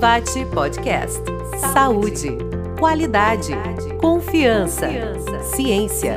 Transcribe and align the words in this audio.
Inovate 0.00 0.46
Podcast. 0.46 1.22
Saúde, 1.74 2.38
qualidade, 2.78 3.52
confiança, 4.00 4.88
ciência. 5.54 6.16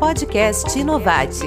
Podcast 0.00 0.76
Inovate. 0.76 1.44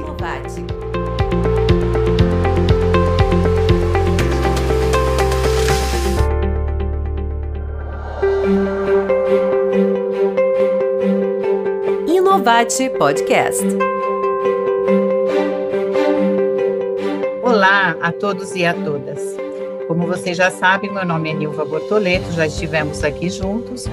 Inovate 12.07 12.89
Podcast. 12.91 13.65
Olá 17.43 17.97
a 17.99 18.13
todos 18.13 18.55
e 18.55 18.65
a 18.65 18.73
todas. 18.73 19.46
Como 19.88 20.05
vocês 20.05 20.35
já 20.35 20.52
sabem, 20.52 20.91
meu 20.91 21.05
nome 21.05 21.30
é 21.30 21.34
Nilva 21.34 21.63
Bortoleto, 21.63 22.30
já 22.34 22.45
estivemos 22.45 23.05
aqui 23.05 23.30
juntos 23.30 23.85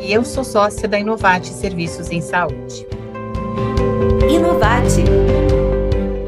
e 0.00 0.12
eu 0.12 0.24
sou 0.24 0.44
sócia 0.44 0.86
da 0.86 0.96
Inovate 0.96 1.48
Serviços 1.48 2.08
em 2.12 2.20
Saúde. 2.20 2.86
Inovate. 4.30 5.02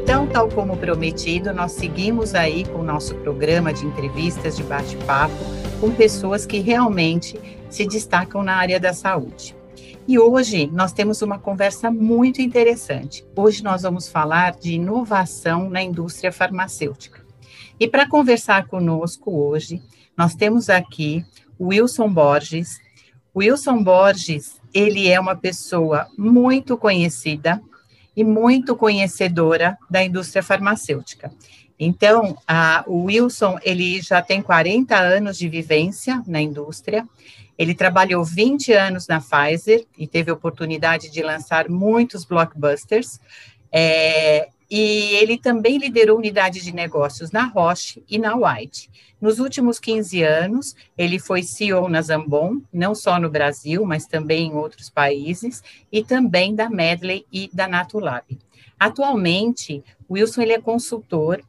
Então, 0.03 0.27
tal 0.27 0.49
como 0.49 0.75
prometido, 0.75 1.53
nós 1.53 1.71
seguimos 1.71 2.35
aí 2.35 2.65
com 2.65 2.79
o 2.79 2.83
nosso 2.83 3.15
programa 3.15 3.71
de 3.71 3.85
entrevistas, 3.85 4.57
de 4.57 4.63
bate-papo 4.63 5.33
com 5.79 5.89
pessoas 5.91 6.45
que 6.45 6.59
realmente 6.59 7.39
se 7.69 7.87
destacam 7.87 8.43
na 8.43 8.55
área 8.57 8.77
da 8.77 8.91
saúde. 8.91 9.55
E 10.05 10.19
hoje 10.19 10.67
nós 10.67 10.91
temos 10.91 11.21
uma 11.21 11.39
conversa 11.39 11.89
muito 11.89 12.41
interessante. 12.41 13.25
Hoje 13.37 13.63
nós 13.63 13.83
vamos 13.83 14.09
falar 14.09 14.51
de 14.51 14.73
inovação 14.73 15.69
na 15.69 15.81
indústria 15.81 16.29
farmacêutica. 16.29 17.22
E 17.83 17.87
para 17.89 18.07
conversar 18.07 18.67
conosco 18.67 19.29
hoje, 19.29 19.81
nós 20.17 20.33
temos 20.33 20.69
aqui 20.69 21.21
o 21.59 21.65
Wilson 21.65 22.07
Borges. 22.07 22.79
O 23.33 23.39
Wilson 23.39 23.83
Borges, 23.83 24.61
ele 24.73 25.09
é 25.09 25.19
uma 25.19 25.35
pessoa 25.35 26.07
muito 26.17 26.77
conhecida 26.77 27.61
e 28.15 28.23
muito 28.23 28.73
conhecedora 28.73 29.77
da 29.89 30.01
indústria 30.01 30.41
farmacêutica. 30.41 31.29
Então, 31.77 32.37
a, 32.47 32.85
o 32.87 33.03
Wilson, 33.03 33.59
ele 33.61 34.01
já 34.01 34.21
tem 34.21 34.41
40 34.41 34.97
anos 34.97 35.37
de 35.37 35.49
vivência 35.49 36.23
na 36.25 36.39
indústria, 36.39 37.05
ele 37.57 37.75
trabalhou 37.75 38.23
20 38.23 38.71
anos 38.71 39.09
na 39.09 39.19
Pfizer 39.19 39.85
e 39.97 40.07
teve 40.07 40.31
a 40.31 40.35
oportunidade 40.35 41.11
de 41.11 41.21
lançar 41.21 41.67
muitos 41.67 42.23
blockbusters. 42.23 43.19
É, 43.69 44.47
e 44.75 45.13
ele 45.17 45.37
também 45.37 45.77
liderou 45.77 46.17
unidades 46.17 46.63
de 46.63 46.73
negócios 46.73 47.29
na 47.29 47.45
Roche 47.45 48.03
e 48.09 48.17
na 48.17 48.35
White. 48.35 48.89
Nos 49.21 49.37
últimos 49.37 49.77
15 49.77 50.23
anos, 50.23 50.75
ele 50.97 51.19
foi 51.19 51.43
CEO 51.43 51.87
na 51.87 52.01
Zambon, 52.01 52.59
não 52.73 52.95
só 52.95 53.19
no 53.19 53.29
Brasil, 53.29 53.85
mas 53.85 54.07
também 54.07 54.47
em 54.47 54.55
outros 54.55 54.89
países, 54.89 55.61
e 55.91 56.03
também 56.03 56.55
da 56.55 56.71
Medley 56.71 57.23
e 57.31 57.51
da 57.53 57.67
Natulab. 57.67 58.25
Atualmente, 58.79 59.83
Wilson 60.09 60.41
ele 60.41 60.53
é 60.53 60.59
consultor 60.59 61.39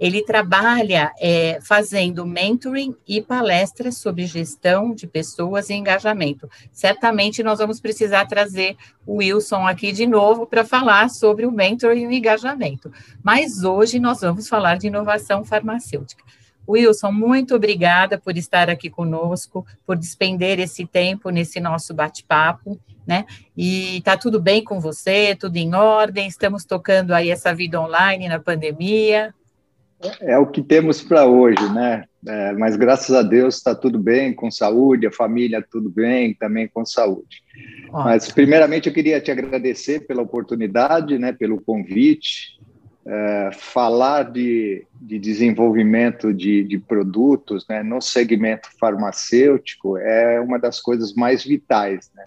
ele 0.00 0.24
trabalha 0.24 1.12
é, 1.20 1.58
fazendo 1.60 2.24
mentoring 2.24 2.96
e 3.06 3.20
palestras 3.20 3.98
sobre 3.98 4.24
gestão 4.24 4.94
de 4.94 5.06
pessoas 5.06 5.68
e 5.68 5.74
engajamento. 5.74 6.48
Certamente 6.72 7.42
nós 7.42 7.58
vamos 7.58 7.80
precisar 7.80 8.24
trazer 8.24 8.78
o 9.06 9.16
Wilson 9.16 9.66
aqui 9.66 9.92
de 9.92 10.06
novo 10.06 10.46
para 10.46 10.64
falar 10.64 11.10
sobre 11.10 11.44
o 11.44 11.52
mentoring 11.52 12.04
e 12.04 12.06
o 12.06 12.12
engajamento. 12.12 12.90
Mas 13.22 13.62
hoje 13.62 14.00
nós 14.00 14.22
vamos 14.22 14.48
falar 14.48 14.78
de 14.78 14.86
inovação 14.86 15.44
farmacêutica. 15.44 16.24
Wilson, 16.66 17.12
muito 17.12 17.54
obrigada 17.54 18.16
por 18.16 18.36
estar 18.38 18.70
aqui 18.70 18.88
conosco, 18.88 19.66
por 19.84 19.96
despender 19.96 20.58
esse 20.60 20.86
tempo 20.86 21.28
nesse 21.28 21.60
nosso 21.60 21.92
bate-papo, 21.92 22.80
né? 23.06 23.26
E 23.56 23.98
está 23.98 24.16
tudo 24.16 24.40
bem 24.40 24.62
com 24.62 24.80
você, 24.80 25.34
tudo 25.34 25.56
em 25.56 25.74
ordem, 25.74 26.28
estamos 26.28 26.64
tocando 26.64 27.12
aí 27.12 27.28
essa 27.28 27.52
vida 27.54 27.80
online 27.80 28.28
na 28.28 28.38
pandemia. 28.38 29.34
É 30.20 30.38
o 30.38 30.46
que 30.46 30.62
temos 30.62 31.02
para 31.02 31.26
hoje, 31.26 31.62
né? 31.72 32.04
É, 32.26 32.52
mas 32.52 32.76
graças 32.76 33.14
a 33.14 33.22
Deus 33.22 33.56
está 33.56 33.74
tudo 33.74 33.98
bem, 33.98 34.32
com 34.32 34.50
saúde, 34.50 35.06
a 35.06 35.12
família 35.12 35.64
tudo 35.68 35.88
bem, 35.88 36.34
também 36.34 36.68
com 36.68 36.84
saúde. 36.84 37.42
Mas 37.90 38.30
primeiramente 38.30 38.88
eu 38.88 38.94
queria 38.94 39.20
te 39.20 39.30
agradecer 39.30 40.06
pela 40.06 40.22
oportunidade, 40.22 41.18
né? 41.18 41.32
Pelo 41.32 41.60
convite. 41.60 42.58
É, 43.06 43.50
falar 43.54 44.24
de, 44.30 44.86
de 45.00 45.18
desenvolvimento 45.18 46.34
de, 46.34 46.62
de 46.62 46.78
produtos 46.78 47.66
né, 47.66 47.82
no 47.82 47.98
segmento 48.00 48.68
farmacêutico 48.78 49.96
é 49.96 50.38
uma 50.38 50.58
das 50.58 50.80
coisas 50.80 51.14
mais 51.14 51.42
vitais. 51.42 52.10
Né? 52.14 52.22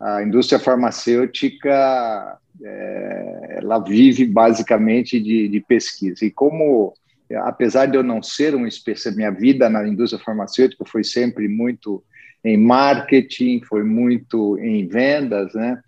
A 0.00 0.22
indústria 0.22 0.58
farmacêutica 0.58 2.38
é, 2.62 3.58
ela 3.58 3.78
vive 3.78 4.26
basicamente 4.26 5.20
de, 5.20 5.48
de, 5.48 5.60
pesquisa. 5.60 6.24
E 6.24 6.30
como, 6.30 6.94
apesar 7.42 7.86
de 7.86 7.96
eu 7.96 8.02
não 8.02 8.22
ser 8.22 8.54
um 8.54 8.66
especialista, 8.66 9.16
minha 9.16 9.30
vida 9.30 9.68
na 9.68 9.86
indústria 9.86 10.22
farmacêutica 10.22 10.84
foi 10.86 11.04
sempre 11.04 11.48
muito 11.48 12.02
em 12.42 12.56
marketing, 12.56 13.60
foi 13.68 13.84
muito 13.84 14.58
em 14.58 14.86
vendas, 14.88 15.52
né? 15.54 15.78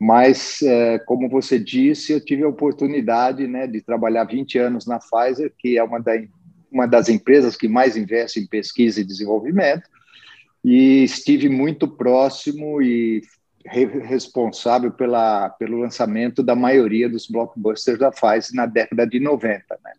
Mas, 0.00 0.62
é, 0.62 0.98
como 1.00 1.28
você 1.28 1.58
disse, 1.58 2.12
eu 2.12 2.24
tive 2.24 2.44
a 2.44 2.48
oportunidade 2.48 3.48
né, 3.48 3.66
de 3.66 3.80
trabalhar 3.80 4.22
20 4.22 4.56
anos 4.56 4.86
na 4.86 5.00
Pfizer, 5.00 5.52
que 5.58 5.76
é 5.76 5.82
uma, 5.82 5.98
da, 5.98 6.12
uma 6.70 6.86
das 6.86 7.08
empresas 7.08 7.56
que 7.56 7.66
mais 7.66 7.96
investe 7.96 8.38
em 8.38 8.46
pesquisa 8.46 9.00
e 9.00 9.04
desenvolvimento, 9.04 9.88
e 10.64 11.02
estive 11.02 11.48
muito 11.48 11.88
próximo 11.88 12.80
e 12.80 13.22
responsável 13.68 14.90
pela, 14.90 15.50
pelo 15.50 15.78
lançamento 15.78 16.42
da 16.42 16.54
maioria 16.54 17.08
dos 17.08 17.28
blockbusters 17.28 17.98
da 17.98 18.10
Pfizer 18.10 18.54
na 18.54 18.66
década 18.66 19.06
de 19.06 19.20
90. 19.20 19.78
Né? 19.84 19.92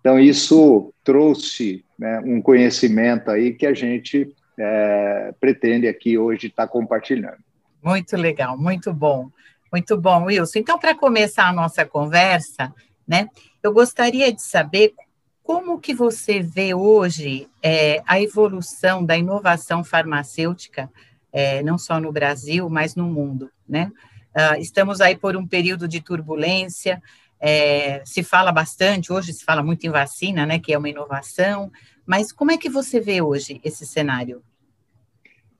Então, 0.00 0.18
isso 0.18 0.92
trouxe 1.02 1.84
né, 1.98 2.20
um 2.24 2.40
conhecimento 2.42 3.30
aí 3.30 3.52
que 3.52 3.66
a 3.66 3.74
gente 3.74 4.34
é, 4.58 5.34
pretende 5.40 5.88
aqui 5.88 6.18
hoje 6.18 6.48
estar 6.48 6.66
tá 6.66 6.72
compartilhando. 6.72 7.38
Muito 7.82 8.16
legal, 8.16 8.56
muito 8.56 8.92
bom, 8.92 9.30
muito 9.72 9.96
bom, 9.96 10.24
Wilson. 10.24 10.58
Então, 10.58 10.78
para 10.78 10.94
começar 10.94 11.48
a 11.48 11.52
nossa 11.52 11.84
conversa, 11.84 12.72
né, 13.06 13.28
eu 13.62 13.72
gostaria 13.72 14.32
de 14.32 14.42
saber 14.42 14.94
como 15.42 15.78
que 15.78 15.94
você 15.94 16.40
vê 16.40 16.72
hoje 16.74 17.46
é, 17.62 18.02
a 18.06 18.20
evolução 18.20 19.04
da 19.04 19.16
inovação 19.16 19.84
farmacêutica 19.84 20.90
é, 21.34 21.64
não 21.64 21.76
só 21.76 21.98
no 21.98 22.12
Brasil, 22.12 22.70
mas 22.70 22.94
no 22.94 23.04
mundo, 23.04 23.50
né? 23.68 23.90
Uh, 24.36 24.60
estamos 24.60 25.00
aí 25.00 25.16
por 25.16 25.36
um 25.36 25.46
período 25.46 25.86
de 25.88 26.00
turbulência, 26.00 27.02
é, 27.40 28.02
se 28.04 28.22
fala 28.22 28.50
bastante, 28.50 29.12
hoje 29.12 29.32
se 29.32 29.44
fala 29.44 29.62
muito 29.62 29.84
em 29.84 29.90
vacina, 29.90 30.46
né, 30.46 30.58
que 30.58 30.72
é 30.72 30.78
uma 30.78 30.88
inovação, 30.88 31.70
mas 32.06 32.32
como 32.32 32.50
é 32.50 32.56
que 32.56 32.68
você 32.68 33.00
vê 33.00 33.20
hoje 33.20 33.60
esse 33.62 33.86
cenário? 33.86 34.42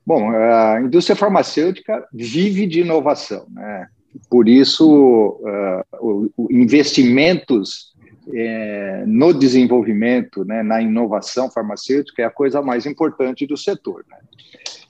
Bom, 0.05 0.29
a 0.29 0.81
indústria 0.81 1.15
farmacêutica 1.15 2.07
vive 2.13 2.67
de 2.67 2.81
inovação, 2.81 3.47
né? 3.49 3.87
Por 4.29 4.47
isso, 4.47 5.41
uh, 6.01 6.47
investimentos 6.49 7.93
é, 8.33 9.03
no 9.05 9.33
desenvolvimento, 9.33 10.45
né, 10.45 10.63
na 10.63 10.81
inovação 10.81 11.51
farmacêutica 11.51 12.21
é 12.21 12.25
a 12.25 12.31
coisa 12.31 12.61
mais 12.61 12.85
importante 12.85 13.45
do 13.45 13.57
setor. 13.57 14.05
Né? 14.09 14.17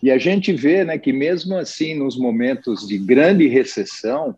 E 0.06 0.12
a 0.12 0.20
gente 0.20 0.54
vê 0.54 0.84
né, 0.84 1.00
que, 1.00 1.12
mesmo 1.12 1.58
assim, 1.58 1.96
nos 1.96 2.16
momentos 2.16 2.88
de 2.88 2.96
grande 2.96 3.48
recessão, 3.48 4.38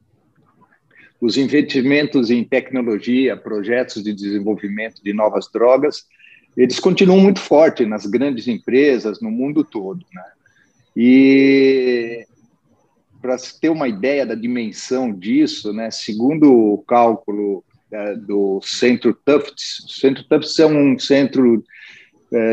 os 1.19 1.35
investimentos 1.35 2.31
em 2.31 2.41
tecnologia, 2.41 3.35
projetos 3.35 4.01
de 4.01 4.13
desenvolvimento 4.13 5.03
de 5.03 5.11
novas 5.11 5.51
drogas, 5.51 6.05
eles 6.55 6.79
continuam 6.79 7.19
muito 7.19 7.41
fortes 7.41 7.85
nas 7.85 8.05
grandes 8.05 8.47
empresas, 8.47 9.19
no 9.19 9.29
mundo 9.29 9.61
todo. 9.61 10.05
Né? 10.13 10.23
E 10.95 12.25
para 13.21 13.35
ter 13.59 13.67
uma 13.67 13.89
ideia 13.89 14.25
da 14.25 14.35
dimensão 14.35 15.11
disso, 15.11 15.73
né, 15.73 15.91
segundo 15.91 16.49
o 16.49 16.77
cálculo 16.77 17.61
é, 17.91 18.15
do 18.15 18.61
Centro 18.63 19.13
Tufts, 19.13 19.83
o 19.83 19.89
Centro 19.89 20.23
Tufts 20.23 20.57
é 20.59 20.65
um 20.65 20.97
centro 20.97 21.61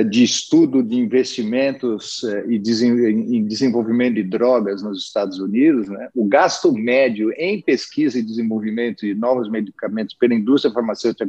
de 0.08 0.22
estudo 0.22 0.82
de 0.82 0.96
investimentos 0.96 2.22
é, 2.22 2.46
e 2.46 2.56
em 2.56 3.44
desenvolvimento 3.44 4.14
de 4.14 4.22
drogas 4.22 4.82
nos 4.82 5.02
Estados 5.02 5.40
Unidos, 5.40 5.88
né, 5.88 6.08
o 6.14 6.26
gasto 6.26 6.72
médio 6.72 7.32
em 7.36 7.60
pesquisa 7.60 8.18
e 8.18 8.22
desenvolvimento 8.22 9.00
de 9.00 9.14
novos 9.14 9.50
medicamentos 9.50 10.14
pela 10.14 10.34
indústria 10.34 10.72
farmacêutica 10.72 11.28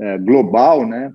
é, 0.00 0.18
global, 0.18 0.86
né, 0.86 1.12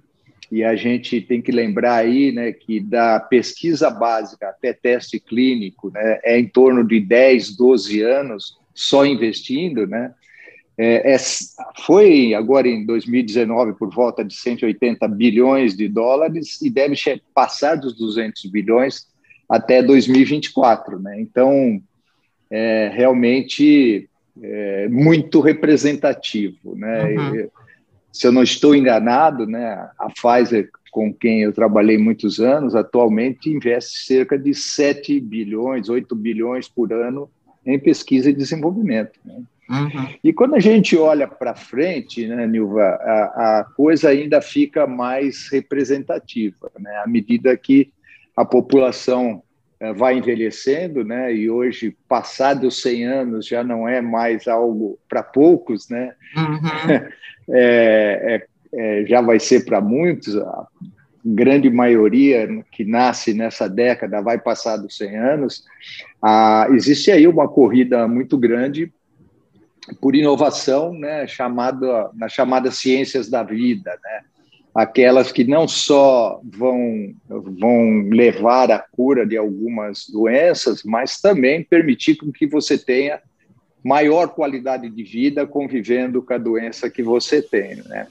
e 0.51 0.63
a 0.63 0.75
gente 0.75 1.19
tem 1.19 1.42
que 1.42 1.51
lembrar 1.51 1.95
aí 1.95 2.31
né, 2.31 2.51
que 2.51 2.80
da 2.80 3.19
pesquisa 3.19 3.89
básica 3.89 4.50
até 4.50 4.71
teste 4.71 5.19
clínico 5.19 5.89
né, 5.89 6.19
é 6.24 6.39
em 6.39 6.48
torno 6.48 6.86
de 6.86 7.00
10, 7.00 7.56
12 7.56 8.01
anos 8.04 8.57
só 8.71 9.04
investindo, 9.04 9.88
né, 9.88 10.13
é, 10.77 11.13
é, 11.13 11.17
foi 11.85 12.33
agora 12.33 12.67
em 12.67 12.85
2019 12.85 13.73
por 13.73 13.93
volta 13.93 14.23
de 14.23 14.33
180 14.33 15.07
bilhões 15.07 15.77
de 15.77 15.87
dólares 15.87 16.61
e 16.61 16.69
deve 16.69 16.95
passar 17.33 17.75
dos 17.75 17.95
200 17.95 18.45
bilhões 18.47 19.07
até 19.47 19.83
2024. 19.83 20.99
Né? 20.99 21.21
Então, 21.21 21.81
é 22.49 22.91
realmente 22.93 24.09
é, 24.41 24.87
muito 24.89 25.39
representativo. 25.41 26.75
Né? 26.75 27.15
Uhum. 27.17 27.49
se 28.11 28.25
eu 28.25 28.31
não 28.31 28.41
estou 28.41 28.75
enganado, 28.75 29.45
né, 29.45 29.89
a 29.99 30.07
Pfizer, 30.09 30.69
com 30.91 31.13
quem 31.13 31.41
eu 31.41 31.53
trabalhei 31.53 31.97
muitos 31.97 32.39
anos, 32.39 32.75
atualmente 32.75 33.49
investe 33.49 34.05
cerca 34.05 34.37
de 34.37 34.53
7 34.53 35.19
bilhões, 35.19 35.89
8 35.89 36.15
bilhões 36.15 36.67
por 36.67 36.91
ano 36.93 37.29
em 37.65 37.79
pesquisa 37.79 38.29
e 38.29 38.33
desenvolvimento. 38.33 39.19
Né? 39.23 39.41
Uhum. 39.69 40.07
E 40.24 40.33
quando 40.33 40.56
a 40.56 40.60
gente 40.60 40.98
olha 40.98 41.27
para 41.27 41.56
frente, 41.56 42.27
né, 42.27 42.45
Nilva, 42.45 42.81
a, 42.83 43.60
a, 43.60 43.63
coisa 43.75 44.10
ainda 44.10 44.42
fica 44.42 44.86
mais 44.86 45.48
representativa, 45.50 46.69
né, 46.80 47.01
à 47.04 47.07
medida 47.07 47.56
que 47.56 47.92
a 48.36 48.44
população 48.44 49.42
é, 49.80 49.94
vai 49.94 50.18
envelhecendo, 50.18 51.04
né, 51.04 51.33
e 51.33 51.50
hoje, 51.50 51.95
passados 52.07 52.81
100 52.81 53.06
anos, 53.06 53.48
já 53.48 53.63
não 53.63 53.88
é 53.88 54.01
mais 54.01 54.48
algo 54.48 55.00
para 55.07 55.24
poucos, 55.24 55.88
né, 55.89 56.13
uhum. 56.36 56.94
é, 57.56 58.44
é, 58.44 58.45
é, 58.74 59.06
já 59.06 59.21
vai 59.21 59.39
ser 59.39 59.63
para 59.63 59.80
muitos, 59.80 60.36
a 60.36 60.68
grande 61.25 61.69
maioria 61.69 62.50
que 62.69 62.83
nasce 62.83 63.33
nessa 63.33 63.69
década 63.69 64.21
vai 64.21 64.38
passar 64.38 64.75
dos 64.75 64.98
100 64.98 65.18
anos, 65.18 65.63
ah, 66.21 66.68
existe 66.71 67.12
aí 67.12 67.25
uma 67.25 67.48
corrida 67.48 68.06
muito 68.09 68.38
grande 68.38 68.92
por 70.00 70.15
inovação, 70.15 70.94
né, 70.94 71.27
chamada, 71.27 72.09
nas 72.15 72.31
chamadas 72.31 72.77
ciências 72.77 73.30
da 73.30 73.44
vida, 73.44 73.91
né, 74.03 74.21
aquelas 74.74 75.31
que 75.31 75.44
não 75.44 75.68
só 75.68 76.41
vão, 76.44 77.13
vão 77.27 78.09
levar 78.09 78.71
à 78.71 78.80
cura 78.80 79.25
de 79.25 79.38
algumas 79.38 80.07
doenças, 80.09 80.83
mas 80.83 81.21
também 81.21 81.63
permitir 81.63 82.18
que 82.33 82.47
você 82.47 82.77
tenha 82.77 83.21
maior 83.83 84.30
qualidade 84.30 84.89
de 84.89 85.03
vida 85.03 85.45
convivendo 85.45 86.21
com 86.21 86.33
a 86.33 86.38
doença 86.38 86.89
que 86.89 87.03
você 87.03 87.41
tem, 87.41 87.75
né. 87.88 88.07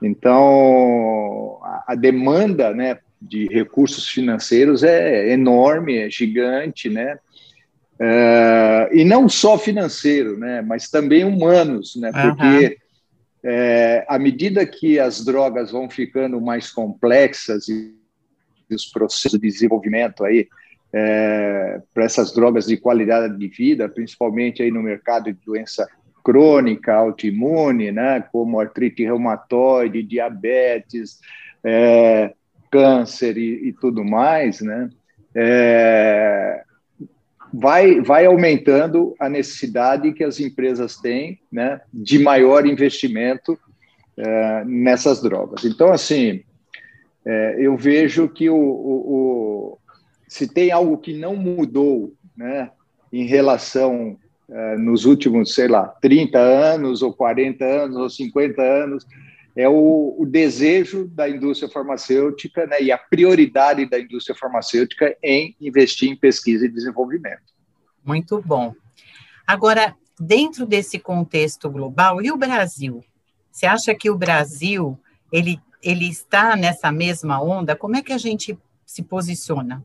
Então, 0.00 1.58
a 1.86 1.94
demanda, 1.96 2.72
né, 2.72 2.98
de 3.20 3.46
recursos 3.48 4.08
financeiros 4.08 4.84
é 4.84 5.32
enorme, 5.32 5.96
é 5.96 6.10
gigante, 6.10 6.88
né, 6.88 7.18
é, 8.00 8.90
e 8.92 9.04
não 9.04 9.28
só 9.28 9.58
financeiro, 9.58 10.38
né, 10.38 10.62
mas 10.62 10.88
também 10.88 11.24
humanos, 11.24 11.96
né, 11.96 12.12
porque 12.12 12.78
uhum. 13.44 13.50
é, 13.50 14.04
à 14.08 14.18
medida 14.18 14.64
que 14.64 15.00
as 15.00 15.24
drogas 15.24 15.72
vão 15.72 15.90
ficando 15.90 16.40
mais 16.40 16.70
complexas 16.70 17.68
e 17.68 17.94
os 18.70 18.86
processos 18.86 19.40
de 19.40 19.48
desenvolvimento 19.48 20.24
aí 20.24 20.46
é, 20.92 21.80
para 21.92 22.04
essas 22.04 22.32
drogas 22.32 22.66
de 22.66 22.76
qualidade 22.76 23.36
de 23.36 23.48
vida, 23.48 23.88
principalmente 23.88 24.62
aí 24.62 24.70
no 24.70 24.82
mercado 24.82 25.24
de 25.24 25.38
doença 25.44 25.86
crônica, 26.24 26.94
autoimune, 26.94 27.90
né, 27.90 28.24
como 28.32 28.60
artrite 28.60 29.02
reumatoide, 29.02 30.02
diabetes, 30.02 31.18
é, 31.64 32.32
câncer 32.70 33.36
e, 33.36 33.68
e, 33.68 33.72
tudo 33.72 34.04
mais, 34.04 34.60
né, 34.60 34.90
é, 35.34 36.62
vai, 37.52 38.00
vai 38.00 38.26
aumentando 38.26 39.14
a 39.18 39.28
necessidade 39.28 40.12
que 40.12 40.24
as 40.24 40.40
empresas 40.40 40.96
têm 40.96 41.40
né, 41.50 41.80
de 41.92 42.18
maior 42.18 42.66
investimento 42.66 43.58
é, 44.16 44.64
nessas 44.64 45.22
drogas. 45.22 45.64
Então, 45.64 45.92
assim, 45.92 46.42
é, 47.24 47.56
eu 47.58 47.76
vejo 47.76 48.28
que 48.28 48.48
o, 48.48 48.56
o, 48.56 49.14
o, 49.14 49.78
se 50.26 50.52
tem 50.52 50.70
algo 50.70 50.98
que 50.98 51.12
não 51.12 51.36
mudou 51.36 52.12
né, 52.36 52.70
em 53.12 53.24
relação 53.24 54.16
é, 54.50 54.76
nos 54.76 55.04
últimos, 55.04 55.54
sei 55.54 55.68
lá, 55.68 55.88
30 56.00 56.38
anos, 56.38 57.02
ou 57.02 57.12
40 57.12 57.64
anos, 57.64 57.96
ou 57.96 58.08
50 58.08 58.62
anos, 58.62 59.06
é 59.58 59.68
o, 59.68 60.14
o, 60.16 60.24
desejo 60.24 61.08
da 61.08 61.28
indústria 61.28 61.68
farmacêutica 61.68 62.64
né, 62.64 62.80
e 62.80 62.92
a 62.92 62.96
prioridade 62.96 63.84
da 63.86 63.98
indústria 63.98 64.36
farmacêutica 64.36 65.16
em 65.20 65.56
investir 65.60 66.08
em 66.08 66.14
pesquisa 66.14 66.64
e 66.64 66.68
desenvolvimento. 66.68 67.42
Muito 68.04 68.40
bom. 68.40 68.72
Agora, 69.44 69.96
dentro 70.18 70.64
desse 70.64 71.00
contexto 71.00 71.68
global, 71.68 72.22
e 72.22 72.30
o 72.30 72.36
Brasil? 72.36 73.04
Você 73.50 73.66
acha 73.66 73.92
que 73.96 74.08
o 74.08 74.16
Brasil 74.16 74.96
ele, 75.32 75.58
ele 75.82 76.08
está 76.08 76.54
nessa 76.54 76.92
mesma 76.92 77.42
onda? 77.42 77.74
Como 77.74 77.96
é 77.96 78.02
que 78.02 78.12
a 78.12 78.18
gente 78.18 78.56
se 78.86 79.02
posiciona? 79.02 79.84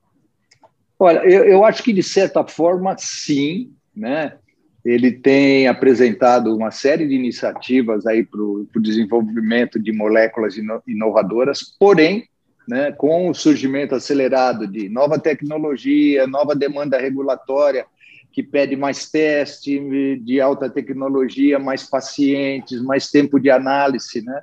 Olha, 0.99 1.25
eu, 1.25 1.45
eu 1.45 1.65
acho 1.65 1.81
que 1.81 1.91
de 1.91 2.03
certa 2.03 2.45
forma, 2.45 2.95
sim, 2.99 3.73
né? 3.95 4.37
Ele 4.83 5.11
tem 5.11 5.67
apresentado 5.67 6.55
uma 6.55 6.71
série 6.71 7.07
de 7.07 7.15
iniciativas 7.15 8.05
aí 8.05 8.23
para 8.23 8.41
o 8.41 8.67
desenvolvimento 8.81 9.79
de 9.79 9.93
moléculas 9.93 10.55
inovadoras, 10.85 11.61
porém, 11.79 12.27
né, 12.67 12.91
com 12.91 13.29
o 13.29 13.33
surgimento 13.33 13.95
acelerado 13.95 14.67
de 14.67 14.89
nova 14.89 15.17
tecnologia, 15.17 16.27
nova 16.27 16.53
demanda 16.53 16.97
regulatória, 16.97 17.85
que 18.31 18.43
pede 18.43 18.75
mais 18.75 19.09
teste 19.09 19.79
de 20.17 20.41
alta 20.41 20.69
tecnologia, 20.69 21.59
mais 21.59 21.89
pacientes, 21.89 22.81
mais 22.81 23.09
tempo 23.09 23.39
de 23.39 23.49
análise, 23.49 24.23
né? 24.23 24.41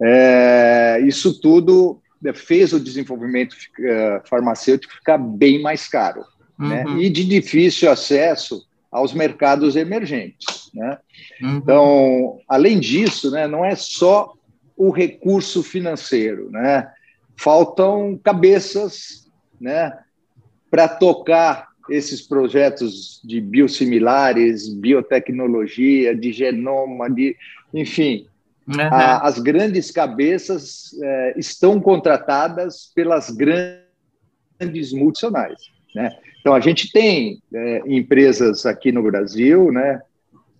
É, 0.00 1.00
isso 1.04 1.38
tudo 1.40 2.00
fez 2.34 2.72
o 2.72 2.80
desenvolvimento 2.80 3.54
eh, 3.80 4.22
farmacêutico 4.24 4.94
ficar 4.94 5.18
bem 5.18 5.62
mais 5.62 5.86
caro, 5.86 6.24
né? 6.58 6.84
uhum. 6.84 6.96
né? 6.96 7.02
E 7.02 7.10
de 7.10 7.24
difícil 7.24 7.90
acesso 7.90 8.67
aos 8.90 9.12
mercados 9.12 9.76
emergentes. 9.76 10.70
Né? 10.74 10.98
Uhum. 11.42 11.56
Então, 11.56 12.40
além 12.48 12.78
disso, 12.80 13.30
né, 13.30 13.46
não 13.46 13.64
é 13.64 13.74
só 13.74 14.32
o 14.76 14.90
recurso 14.90 15.62
financeiro, 15.62 16.50
né? 16.50 16.90
faltam 17.36 18.18
cabeças 18.22 19.30
né, 19.60 19.96
para 20.70 20.88
tocar 20.88 21.68
esses 21.88 22.20
projetos 22.20 23.20
de 23.24 23.40
biosimilares, 23.40 24.68
biotecnologia, 24.68 26.14
de 26.14 26.32
genoma, 26.32 27.08
de, 27.10 27.36
enfim, 27.72 28.26
uhum. 28.66 28.80
a, 28.80 29.26
as 29.26 29.38
grandes 29.38 29.90
cabeças 29.90 30.90
é, 31.02 31.34
estão 31.38 31.80
contratadas 31.80 32.92
pelas 32.94 33.30
grandes 33.30 34.92
multinacionais. 34.92 35.77
Né? 35.94 36.10
Então, 36.40 36.54
a 36.54 36.60
gente 36.60 36.90
tem 36.92 37.42
é, 37.52 37.82
empresas 37.86 38.66
aqui 38.66 38.92
no 38.92 39.02
Brasil 39.02 39.72
né, 39.72 40.00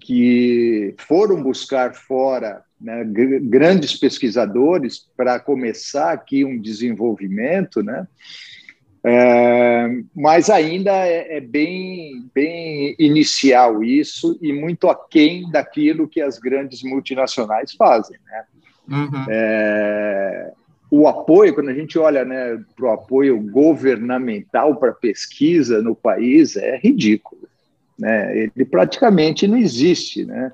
que 0.01 0.95
foram 0.99 1.43
buscar 1.43 1.95
fora 1.95 2.63
né, 2.81 3.05
grandes 3.43 3.97
pesquisadores 3.97 5.07
para 5.17 5.41
começar 5.41 6.13
aqui 6.13 6.45
um 6.45 6.61
desenvolvimento, 6.61 7.83
né? 7.83 8.07
É, 9.05 9.89
mas 10.15 10.51
ainda 10.51 10.91
é, 10.91 11.37
é, 11.37 11.41
bem, 11.41 12.29
bem 12.35 12.97
inicial 12.99 13.83
isso 13.83 14.37
e 14.43 14.53
muito 14.53 14.89
aquém 14.89 15.49
daquilo 15.51 16.09
que 16.09 16.21
as 16.21 16.39
grandes 16.39 16.83
multinacionais 16.83 17.73
fazem. 17.75 18.19
Né? 18.27 18.45
Uhum. 18.89 19.25
É, 19.31 20.53
o 20.90 21.07
apoio, 21.07 21.54
quando 21.54 21.68
a 21.68 21.75
gente 21.75 21.99
olha 21.99 22.25
né, 22.25 22.62
para 22.75 22.87
o 22.87 22.90
apoio 22.90 23.38
governamental 23.40 24.76
para 24.76 24.92
pesquisa 24.92 25.83
no 25.83 25.95
país, 25.95 26.57
é 26.57 26.78
ridículo. 26.78 27.49
Né? 27.99 28.50
Ele 28.54 28.64
praticamente 28.64 29.47
não 29.47 29.59
existe. 29.59 30.25
Né? 30.25 30.52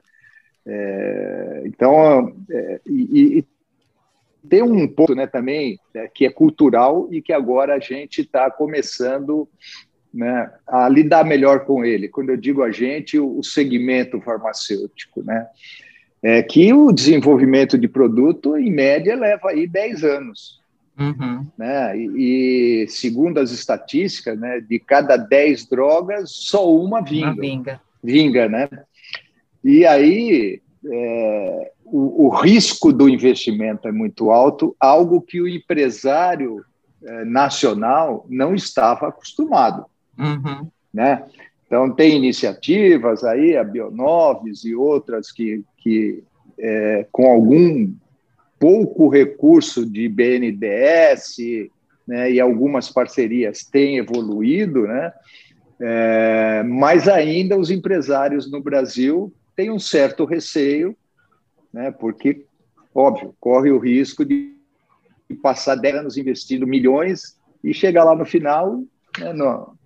É, 0.66 1.62
então, 1.66 2.34
é, 2.50 2.80
e, 2.86 3.38
e, 3.38 3.44
tem 4.48 4.62
um 4.62 4.86
ponto 4.88 5.14
né, 5.14 5.26
também 5.26 5.78
né, 5.94 6.08
que 6.12 6.26
é 6.26 6.30
cultural 6.30 7.08
e 7.10 7.22
que 7.22 7.32
agora 7.32 7.74
a 7.74 7.78
gente 7.78 8.22
está 8.22 8.50
começando 8.50 9.48
né, 10.12 10.52
a 10.66 10.88
lidar 10.88 11.24
melhor 11.24 11.64
com 11.64 11.84
ele. 11.84 12.08
Quando 12.08 12.30
eu 12.30 12.36
digo 12.36 12.62
a 12.62 12.70
gente, 12.70 13.18
o, 13.18 13.38
o 13.38 13.44
segmento 13.44 14.20
farmacêutico. 14.20 15.22
Né? 15.22 15.46
É 16.25 16.43
que 16.43 16.73
o 16.73 16.90
desenvolvimento 16.90 17.76
de 17.76 17.87
produto, 17.87 18.57
em 18.57 18.71
média, 18.71 19.14
leva 19.14 19.50
aí 19.50 19.66
10 19.66 20.04
anos. 20.04 20.59
Uhum. 20.99 21.47
Né? 21.59 21.99
E, 21.99 22.85
e, 22.85 22.88
segundo 22.88 23.38
as 23.38 23.50
estatísticas, 23.50 24.38
né, 24.40 24.59
de 24.59 24.78
cada 24.78 25.19
10 25.19 25.69
drogas, 25.69 26.31
só 26.31 26.75
uma 26.75 27.02
vinga. 27.02 27.26
Uma 27.26 27.40
vinga. 27.40 27.81
Vinga, 28.02 28.49
né? 28.49 28.69
E 29.62 29.85
aí 29.85 30.62
é, 30.90 31.73
o, 31.85 32.26
o, 32.26 32.28
risco 32.31 32.90
do 32.90 33.07
investimento 33.07 33.87
é 33.87 33.93
muito 33.93 34.31
alto, 34.31 34.75
algo 34.81 35.21
que 35.21 35.43
o 35.43 35.49
empresário 35.49 36.64
é, 37.02 37.25
nacional 37.26 38.25
não 38.31 38.54
estava 38.54 39.09
acostumado. 39.09 39.85
Uhum. 40.19 40.71
Né? 40.93 41.23
Então, 41.75 41.90
tem 41.90 42.16
iniciativas 42.16 43.25
aí, 43.25 43.57
a 43.57 43.64
Bionoves 43.64 44.64
e 44.64 44.76
outras 44.76 45.33
que, 45.33 45.64
que 45.78 46.23
é, 46.57 47.04
com 47.11 47.28
algum 47.28 47.93
pouco 48.61 49.09
recurso 49.09 49.85
de 49.85 50.09
BNDES 50.09 51.37
né, 52.07 52.31
e 52.31 52.38
algumas 52.38 52.93
parcerias 52.93 53.64
têm 53.64 53.97
evoluído, 53.97 54.87
né? 54.87 55.12
É, 55.81 56.62
mas 56.62 57.09
ainda 57.09 57.59
os 57.59 57.73
empresários 57.73 58.49
no 58.49 58.62
Brasil 58.62 59.35
têm 59.57 59.69
um 59.69 59.81
certo 59.81 60.25
receio, 60.25 60.97
né, 61.73 61.90
porque, 61.90 62.47
óbvio, 62.95 63.35
corre 63.40 63.73
o 63.73 63.81
risco 63.81 64.25
de 64.25 64.54
passar 65.43 65.75
10 65.75 65.97
anos 65.97 66.16
investindo 66.16 66.69
milhões 66.69 67.37
e 67.64 67.75
chegar 67.75 68.04
lá 68.04 68.14
no 68.14 68.25
final, 68.25 68.81
né, 69.19 69.33
no, 69.33 69.76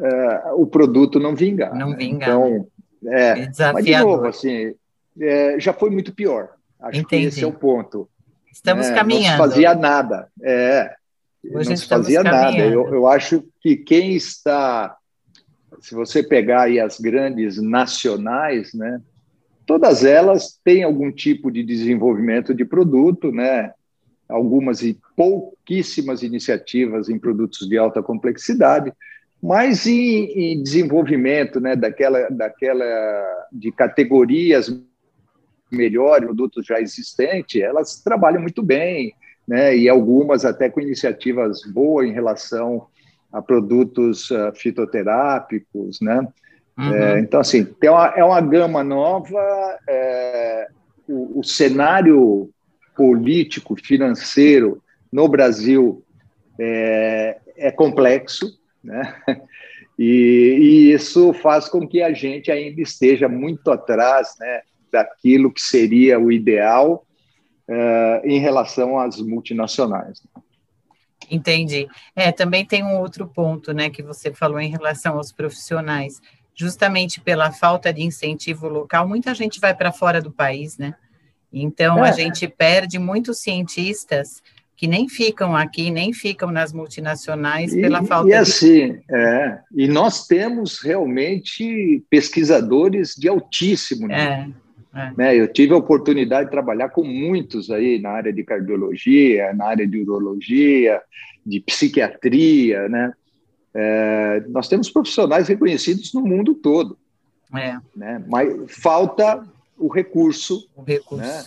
é, 0.00 0.52
o 0.52 0.66
produto 0.66 1.18
não 1.18 1.34
vingar. 1.34 1.74
Não 1.74 1.90
né? 1.90 1.96
vingar. 1.96 2.28
Então, 2.28 2.66
é, 3.04 3.48
mas 3.72 3.84
de 3.84 3.96
novo, 3.98 4.26
assim, 4.26 4.74
é, 5.20 5.58
já 5.58 5.72
foi 5.72 5.90
muito 5.90 6.14
pior. 6.14 6.50
Acho 6.80 7.00
Entendi. 7.00 7.22
que 7.22 7.28
esse 7.28 7.44
é 7.44 7.46
o 7.46 7.52
ponto. 7.52 8.08
Estamos 8.52 8.88
né? 8.88 8.94
caminhando. 8.94 9.38
Não 9.38 9.44
se 9.44 9.50
fazia 9.50 9.74
nada. 9.74 10.28
É, 10.42 10.94
Hoje 11.52 11.70
não 11.70 11.76
se 11.76 11.86
fazia 11.86 12.22
nada. 12.22 12.58
Eu, 12.58 12.92
eu 12.92 13.06
acho 13.06 13.44
que 13.60 13.76
quem 13.76 14.14
está, 14.14 14.96
se 15.80 15.94
você 15.94 16.22
pegar 16.22 16.62
aí 16.62 16.80
as 16.80 16.98
grandes 16.98 17.60
nacionais, 17.60 18.72
né, 18.74 19.00
todas 19.64 20.04
elas 20.04 20.58
têm 20.64 20.82
algum 20.82 21.10
tipo 21.10 21.50
de 21.50 21.62
desenvolvimento 21.62 22.54
de 22.54 22.64
produto, 22.64 23.32
né? 23.32 23.72
Algumas 24.28 24.82
e 24.82 24.98
pouquíssimas 25.16 26.22
iniciativas 26.22 27.08
em 27.08 27.18
produtos 27.18 27.68
de 27.68 27.78
alta 27.78 28.02
complexidade, 28.02 28.92
mas 29.42 29.86
em, 29.86 30.24
em 30.24 30.62
desenvolvimento, 30.62 31.60
né, 31.60 31.76
daquela, 31.76 32.28
daquela 32.30 33.46
de 33.52 33.70
categorias 33.70 34.72
melhores, 35.70 36.26
produtos 36.26 36.66
já 36.66 36.80
existentes, 36.80 37.60
elas 37.60 38.00
trabalham 38.02 38.40
muito 38.40 38.62
bem, 38.62 39.14
né? 39.46 39.76
E 39.76 39.88
algumas 39.88 40.44
até 40.44 40.68
com 40.68 40.80
iniciativas 40.80 41.62
boas 41.64 42.08
em 42.08 42.12
relação 42.12 42.86
a 43.32 43.42
produtos 43.42 44.30
uh, 44.30 44.52
fitoterápicos, 44.54 46.00
né? 46.00 46.26
Uhum. 46.78 46.94
É, 46.94 47.20
então, 47.20 47.40
assim, 47.40 47.64
tem 47.64 47.88
uma, 47.88 48.06
é 48.16 48.22
uma 48.22 48.40
gama 48.40 48.84
nova, 48.84 49.78
é, 49.88 50.68
o, 51.08 51.40
o, 51.40 51.44
cenário 51.44 52.50
político, 52.94 53.74
financeiro 53.76 54.82
no 55.10 55.26
Brasil 55.26 56.04
é, 56.58 57.38
é 57.56 57.70
complexo, 57.70 58.58
né? 58.86 59.14
E, 59.98 60.04
e, 60.04 60.92
isso 60.92 61.32
faz 61.32 61.70
com 61.70 61.88
que 61.88 62.02
a 62.02 62.12
gente 62.12 62.50
ainda 62.50 62.82
esteja 62.82 63.30
muito 63.30 63.70
atrás 63.70 64.36
né, 64.38 64.60
daquilo 64.92 65.50
que 65.50 65.62
seria 65.62 66.20
o 66.20 66.30
ideal 66.30 67.06
uh, 67.66 68.20
em 68.22 68.38
relação 68.38 68.98
às 68.98 69.18
multinacionais. 69.18 70.22
Entendi. 71.30 71.88
É, 72.14 72.30
também 72.30 72.64
tem 72.64 72.84
um 72.84 72.98
outro 72.98 73.26
ponto, 73.26 73.72
né, 73.72 73.88
que 73.88 74.02
você 74.02 74.34
falou 74.34 74.60
em 74.60 74.68
relação 74.68 75.16
aos 75.16 75.32
profissionais. 75.32 76.20
Justamente 76.54 77.18
pela 77.20 77.50
falta 77.50 77.90
de 77.90 78.02
incentivo 78.02 78.68
local, 78.68 79.08
muita 79.08 79.34
gente 79.34 79.58
vai 79.58 79.74
para 79.74 79.92
fora 79.92 80.20
do 80.20 80.30
país, 80.30 80.76
né? 80.78 80.94
Então, 81.52 82.04
é. 82.04 82.08
a 82.08 82.12
gente 82.12 82.46
perde 82.48 82.98
muitos 82.98 83.38
cientistas 83.40 84.42
que 84.76 84.86
nem 84.86 85.08
ficam 85.08 85.56
aqui, 85.56 85.90
nem 85.90 86.12
ficam 86.12 86.50
nas 86.50 86.72
multinacionais 86.72 87.72
e, 87.72 87.80
pela 87.80 88.04
falta 88.04 88.28
e 88.28 88.34
assim, 88.34 88.92
de... 88.92 89.04
é, 89.10 89.60
e 89.74 89.88
nós 89.88 90.26
temos 90.26 90.80
realmente 90.80 92.04
pesquisadores 92.10 93.14
de 93.16 93.28
altíssimo 93.28 94.06
nível. 94.06 94.22
É. 94.22 94.48
É. 94.94 95.12
Né? 95.14 95.36
Eu 95.36 95.46
tive 95.46 95.74
a 95.74 95.76
oportunidade 95.76 96.46
de 96.46 96.50
trabalhar 96.50 96.88
com 96.88 97.04
muitos 97.04 97.70
aí 97.70 97.98
na 97.98 98.10
área 98.10 98.32
de 98.32 98.42
cardiologia, 98.42 99.52
na 99.52 99.66
área 99.66 99.86
de 99.86 100.00
urologia, 100.00 101.02
de 101.44 101.60
psiquiatria, 101.60 102.88
né? 102.88 103.12
É, 103.74 104.42
nós 104.48 104.68
temos 104.68 104.88
profissionais 104.88 105.48
reconhecidos 105.48 106.14
no 106.14 106.22
mundo 106.22 106.54
todo, 106.54 106.96
é. 107.54 107.76
né? 107.94 108.24
Mas 108.26 108.54
falta 108.68 109.46
o 109.76 109.88
recurso, 109.88 110.66
o 110.74 110.82
recurso, 110.82 111.22
né? 111.22 111.44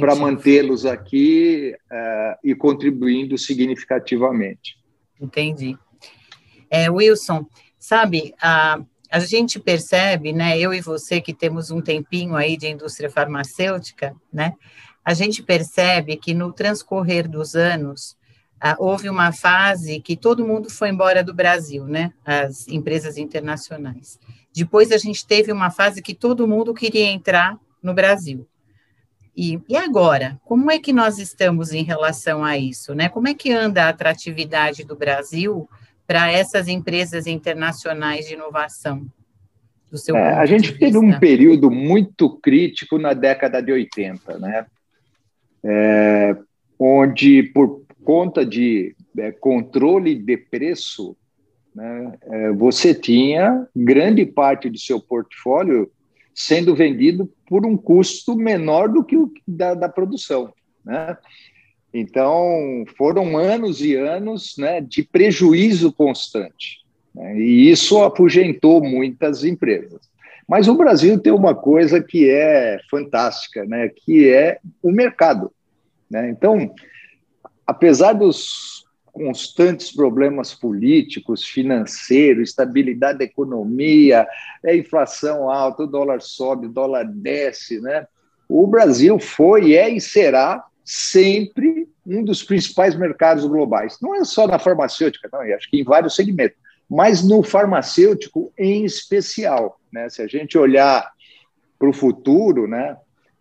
Para 0.00 0.14
mantê-los 0.14 0.84
aqui 0.84 1.74
é, 1.90 2.38
e 2.44 2.54
contribuindo 2.54 3.38
significativamente. 3.38 4.76
Entendi. 5.20 5.78
É, 6.70 6.90
Wilson, 6.90 7.46
sabe, 7.78 8.34
a, 8.40 8.80
a 9.10 9.20
gente 9.20 9.60
percebe, 9.60 10.32
né, 10.32 10.58
eu 10.58 10.72
e 10.72 10.80
você 10.80 11.20
que 11.20 11.34
temos 11.34 11.70
um 11.70 11.80
tempinho 11.80 12.34
aí 12.34 12.56
de 12.56 12.66
indústria 12.66 13.10
farmacêutica, 13.10 14.16
né, 14.32 14.54
a 15.04 15.14
gente 15.14 15.42
percebe 15.42 16.16
que 16.16 16.32
no 16.32 16.52
transcorrer 16.52 17.28
dos 17.28 17.54
anos 17.54 18.16
ah, 18.60 18.76
houve 18.78 19.10
uma 19.10 19.32
fase 19.32 20.00
que 20.00 20.16
todo 20.16 20.46
mundo 20.46 20.70
foi 20.70 20.88
embora 20.88 21.22
do 21.22 21.34
Brasil, 21.34 21.84
né, 21.84 22.12
as 22.24 22.66
empresas 22.68 23.18
internacionais. 23.18 24.18
Depois 24.54 24.92
a 24.92 24.98
gente 24.98 25.26
teve 25.26 25.52
uma 25.52 25.70
fase 25.70 26.00
que 26.00 26.14
todo 26.14 26.48
mundo 26.48 26.72
queria 26.72 27.06
entrar 27.06 27.58
no 27.82 27.92
Brasil. 27.92 28.46
E, 29.36 29.58
e 29.68 29.76
agora, 29.76 30.38
como 30.44 30.70
é 30.70 30.78
que 30.78 30.92
nós 30.92 31.18
estamos 31.18 31.72
em 31.72 31.82
relação 31.82 32.44
a 32.44 32.58
isso, 32.58 32.94
né? 32.94 33.08
Como 33.08 33.28
é 33.28 33.34
que 33.34 33.50
anda 33.50 33.84
a 33.84 33.88
atratividade 33.88 34.84
do 34.84 34.94
Brasil 34.94 35.68
para 36.06 36.30
essas 36.30 36.68
empresas 36.68 37.26
internacionais 37.26 38.26
de 38.26 38.34
inovação? 38.34 39.06
Do 39.90 39.96
seu 39.96 40.16
é, 40.16 40.34
a 40.34 40.46
gente 40.46 40.76
teve 40.78 40.98
um 40.98 41.18
período 41.18 41.70
muito 41.70 42.28
crítico 42.38 42.98
na 42.98 43.14
década 43.14 43.62
de 43.62 43.72
80, 43.72 44.38
né? 44.38 44.66
É, 45.64 46.36
onde, 46.78 47.42
por 47.54 47.82
conta 48.04 48.44
de 48.44 48.94
é, 49.16 49.30
controle 49.30 50.14
de 50.14 50.36
preço, 50.36 51.16
né, 51.74 52.18
é, 52.22 52.52
você 52.52 52.94
tinha 52.94 53.66
grande 53.74 54.26
parte 54.26 54.68
do 54.68 54.78
seu 54.78 55.00
portfólio 55.00 55.90
sendo 56.34 56.74
vendido 56.74 57.30
por 57.46 57.66
um 57.66 57.76
custo 57.76 58.36
menor 58.36 58.88
do 58.88 59.04
que 59.04 59.16
o 59.16 59.32
da, 59.46 59.74
da 59.74 59.88
produção. 59.88 60.52
Né? 60.84 61.16
Então, 61.92 62.84
foram 62.96 63.36
anos 63.36 63.80
e 63.80 63.94
anos 63.94 64.54
né, 64.56 64.80
de 64.80 65.02
prejuízo 65.02 65.92
constante. 65.92 66.80
Né, 67.14 67.38
e 67.38 67.70
isso 67.70 68.02
afugentou 68.02 68.82
muitas 68.82 69.44
empresas. 69.44 70.00
Mas 70.48 70.68
o 70.68 70.74
Brasil 70.74 71.18
tem 71.18 71.32
uma 71.32 71.54
coisa 71.54 72.02
que 72.02 72.28
é 72.28 72.78
fantástica, 72.90 73.64
né, 73.64 73.88
que 73.88 74.28
é 74.28 74.58
o 74.82 74.90
mercado. 74.90 75.52
Né? 76.10 76.30
Então, 76.30 76.74
apesar 77.66 78.14
dos 78.14 78.84
constantes 79.12 79.92
problemas 79.92 80.54
políticos, 80.54 81.44
financeiros, 81.44 82.48
estabilidade 82.48 83.18
da 83.18 83.24
economia, 83.24 84.26
é 84.64 84.74
inflação 84.74 85.50
alta, 85.50 85.82
o 85.82 85.86
dólar 85.86 86.22
sobe, 86.22 86.66
o 86.66 86.72
dólar 86.72 87.04
desce, 87.04 87.80
né? 87.80 88.06
O 88.48 88.66
Brasil 88.66 89.18
foi, 89.18 89.74
é 89.74 89.88
e 89.88 90.00
será 90.00 90.64
sempre 90.84 91.88
um 92.06 92.24
dos 92.24 92.42
principais 92.42 92.96
mercados 92.96 93.44
globais. 93.44 93.98
Não 94.00 94.14
é 94.14 94.24
só 94.24 94.46
na 94.46 94.58
farmacêutica, 94.58 95.28
não, 95.32 95.40
acho 95.40 95.70
que 95.70 95.78
em 95.80 95.84
vários 95.84 96.16
segmentos, 96.16 96.56
mas 96.88 97.22
no 97.22 97.42
farmacêutico 97.42 98.52
em 98.58 98.84
especial. 98.84 99.78
Né? 99.92 100.08
Se 100.08 100.22
a 100.22 100.26
gente 100.26 100.58
olhar 100.58 101.10
para 101.78 101.88
o 101.88 101.92
futuro 101.92 102.66
né, 102.66 102.96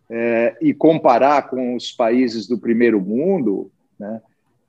é, 0.10 0.56
e 0.62 0.74
comparar 0.74 1.50
com 1.50 1.76
os 1.76 1.92
países 1.92 2.48
do 2.48 2.58
primeiro 2.58 3.00
mundo, 3.02 3.72
né, 4.00 4.22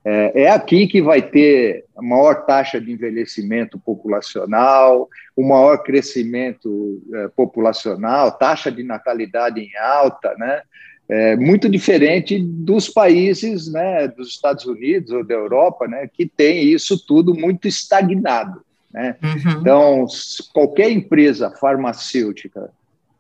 é, 0.04 0.42
é, 0.42 0.50
aqui 0.50 0.86
que 0.86 1.00
vai 1.00 1.22
ter 1.22 1.84
a 1.96 2.02
maior 2.02 2.44
taxa 2.44 2.80
de 2.80 2.90
envelhecimento 2.90 3.78
populacional, 3.78 5.08
o 5.36 5.46
maior 5.46 5.82
crescimento 5.82 7.00
é, 7.14 7.28
populacional, 7.28 8.32
taxa 8.32 8.70
de 8.70 8.82
natalidade 8.82 9.60
em 9.60 9.76
alta, 9.76 10.34
né? 10.36 10.62
é, 11.08 11.36
muito 11.36 11.68
diferente 11.68 12.38
dos 12.38 12.88
países, 12.88 13.70
né, 13.70 14.08
dos 14.08 14.28
Estados 14.28 14.64
Unidos 14.64 15.10
ou 15.10 15.22
da 15.22 15.34
Europa, 15.34 15.86
né, 15.86 16.08
que 16.10 16.26
tem 16.26 16.64
isso 16.64 17.04
tudo 17.06 17.34
muito 17.34 17.68
estagnado. 17.68 18.62
Né? 18.92 19.16
Uhum. 19.22 19.60
Então, 19.60 20.06
qualquer 20.52 20.90
empresa 20.90 21.50
farmacêutica 21.50 22.70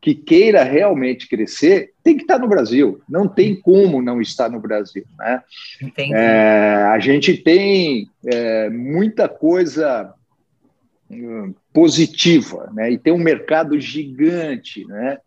que 0.02 0.14
queira 0.14 0.62
realmente 0.62 1.28
crescer 1.28 1.92
tem 2.02 2.16
que 2.16 2.22
estar 2.22 2.38
no 2.38 2.48
Brasil. 2.48 3.00
Não 3.08 3.26
tem 3.26 3.54
como 3.58 4.02
não 4.02 4.20
estar 4.20 4.50
no 4.50 4.60
Brasil. 4.60 5.04
Né? 5.18 5.42
É, 6.12 6.88
a 6.90 6.98
gente 6.98 7.38
tem 7.38 8.10
é, 8.26 8.68
muita 8.68 9.28
coisa 9.28 10.12
hum, 11.08 11.54
positiva, 11.72 12.68
né? 12.74 12.90
E 12.90 12.98
tem 12.98 13.12
um 13.12 13.18
mercado 13.18 13.78
gigante, 13.80 14.84
né? 14.86 15.18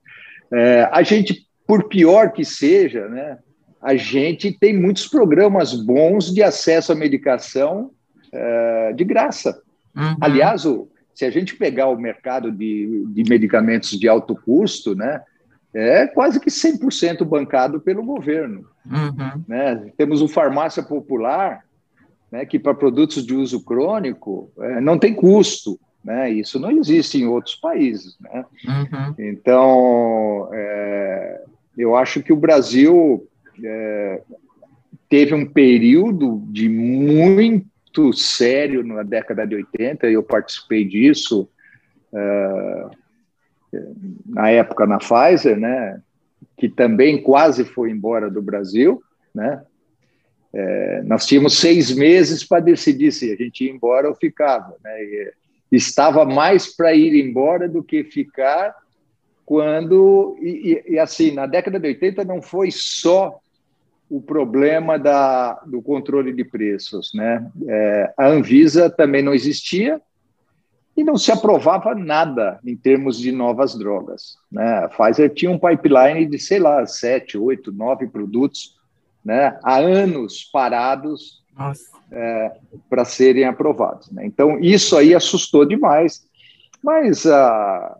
É, 0.52 0.88
a 0.92 1.02
gente 1.02 1.46
por 1.68 1.88
pior 1.88 2.32
que 2.32 2.46
seja, 2.46 3.08
né, 3.08 3.38
a 3.82 3.96
gente 3.96 4.52
tem 4.52 4.76
muitos 4.76 5.08
programas 5.08 5.74
bons 5.74 6.34
de 6.34 6.42
acesso 6.42 6.92
à 6.92 6.96
medicação 6.96 7.92
uh, 8.28 8.94
de 8.96 9.04
graça. 9.04 9.62
Uhum. 9.96 10.18
Aliás, 10.22 10.66
o, 10.66 10.90
se 11.16 11.24
a 11.24 11.32
gente 11.32 11.56
pegar 11.56 11.88
o 11.88 11.98
mercado 11.98 12.52
de, 12.52 13.06
de 13.08 13.24
medicamentos 13.24 13.92
de 13.92 14.08
alto 14.08 14.36
custo, 14.36 14.94
né, 14.94 15.22
é 15.74 16.06
quase 16.06 16.40
que 16.42 16.50
100% 16.50 17.24
bancado 17.24 17.80
pelo 17.80 18.04
governo. 18.04 18.66
Uhum. 18.86 19.44
Né? 19.48 19.92
Temos 19.98 20.22
o 20.22 20.28
farmácia 20.28 20.84
popular, 20.84 21.64
né, 22.30 22.46
que 22.46 22.60
para 22.60 22.74
produtos 22.74 23.26
de 23.26 23.34
uso 23.34 23.64
crônico 23.64 24.52
é, 24.60 24.82
não 24.82 25.00
tem 25.00 25.14
custo. 25.14 25.80
Né? 26.04 26.32
Isso 26.32 26.60
não 26.60 26.70
existe 26.70 27.18
em 27.18 27.26
outros 27.26 27.56
países. 27.56 28.18
Né? 28.20 28.46
Uhum. 28.68 29.16
Então, 29.18 30.50
é, 30.54 31.44
eu 31.78 31.96
acho 31.96 32.22
que 32.22 32.34
o 32.34 32.38
Brasil 32.38 33.26
é, 33.64 34.22
teve 35.08 35.34
um 35.34 35.46
período 35.46 36.44
de 36.50 36.68
muito 36.68 37.66
sério 38.14 38.84
na 38.84 39.04
década 39.04 39.46
de 39.46 39.56
80, 39.56 40.08
eu 40.08 40.24
participei 40.24 40.86
disso 40.86 41.50
é, 42.14 42.86
na 44.26 44.50
época 44.50 44.86
na 44.86 44.98
Pfizer, 44.98 45.58
né, 45.58 46.02
que 46.58 46.70
também 46.70 47.22
quase 47.22 47.66
foi 47.66 47.92
embora 47.92 48.30
do 48.30 48.42
Brasil, 48.42 49.02
né, 49.34 49.64
é, 50.54 51.04
nós 51.04 51.26
tínhamos 51.26 51.58
seis 51.58 51.94
meses 51.94 52.44
para 52.44 52.62
decidir 52.62 53.12
se 53.12 53.32
a 53.32 53.36
gente 53.36 53.66
ia 53.66 53.72
embora 53.72 54.08
ou 54.08 54.16
ficava, 54.16 54.76
né, 54.84 55.04
e 55.04 55.34
estava 55.72 56.24
mais 56.26 56.74
para 56.74 56.94
ir 56.94 57.14
embora 57.16 57.68
do 57.68 57.84
que 57.84 58.04
ficar 58.04 58.74
quando 59.46 60.38
e, 60.42 60.84
e, 60.88 61.00
assim 61.00 61.32
na 61.32 61.46
década 61.46 61.80
de 61.80 61.88
80 61.88 62.24
não 62.24 62.42
foi 62.42 62.72
só 62.72 63.40
o 64.10 64.22
problema 64.22 65.00
da, 65.00 65.54
do 65.66 65.82
controle 65.82 66.32
de 66.32 66.44
preços. 66.44 67.12
Né? 67.14 67.50
É, 67.68 68.14
a 68.18 68.28
Anvisa 68.28 68.90
também 68.90 69.22
não 69.22 69.34
existia 69.34 70.02
e 70.96 71.04
não 71.04 71.18
se 71.18 71.32
aprovava 71.32 71.94
nada 71.94 72.60
em 72.66 72.76
termos 72.76 73.18
de 73.18 73.32
novas 73.32 73.78
drogas. 73.78 74.38
Né? 74.52 74.86
A 74.86 74.88
Pfizer 74.88 75.34
tinha 75.34 75.52
um 75.52 75.60
pipeline 75.60 76.26
de, 76.26 76.40
sei 76.40 76.60
lá, 76.60 76.86
sete, 76.86 77.38
oito, 77.38 77.72
nove 77.72 78.08
produtos 78.08 78.76
né? 79.24 79.58
há 79.64 79.78
anos 79.78 80.44
parados 80.44 81.44
é, 82.12 82.52
para 82.90 83.04
serem 83.04 83.46
aprovados. 83.46 84.10
Né? 84.12 84.26
Então, 84.26 84.60
isso 84.60 84.96
aí 84.96 85.14
assustou 85.14 85.66
demais. 85.66 86.26
Mas 86.82 87.26
a, 87.26 87.98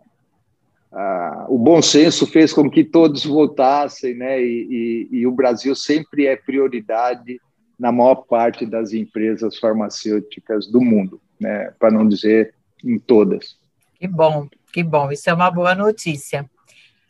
ah, 0.98 1.44
o 1.50 1.58
bom 1.58 1.82
senso 1.82 2.26
fez 2.26 2.54
com 2.54 2.70
que 2.70 2.82
todos 2.82 3.26
votassem, 3.26 4.14
né? 4.14 4.40
E, 4.40 5.08
e, 5.12 5.18
e, 5.18 5.26
o 5.26 5.30
Brasil 5.30 5.74
sempre 5.74 6.26
é 6.26 6.34
prioridade 6.36 7.38
na 7.78 7.92
maior 7.92 8.14
parte 8.14 8.64
das 8.64 8.94
empresas 8.94 9.58
farmacêuticas 9.58 10.66
do 10.66 10.80
mundo, 10.80 11.20
né? 11.38 11.70
Para 11.78 11.90
não 11.90 12.08
dizer 12.08 12.54
em 12.82 12.98
todas. 12.98 13.58
Que 14.00 14.08
bom, 14.08 14.48
que 14.72 14.82
bom. 14.82 15.12
Isso 15.12 15.28
é 15.28 15.34
uma 15.34 15.50
boa 15.50 15.74
notícia. 15.74 16.48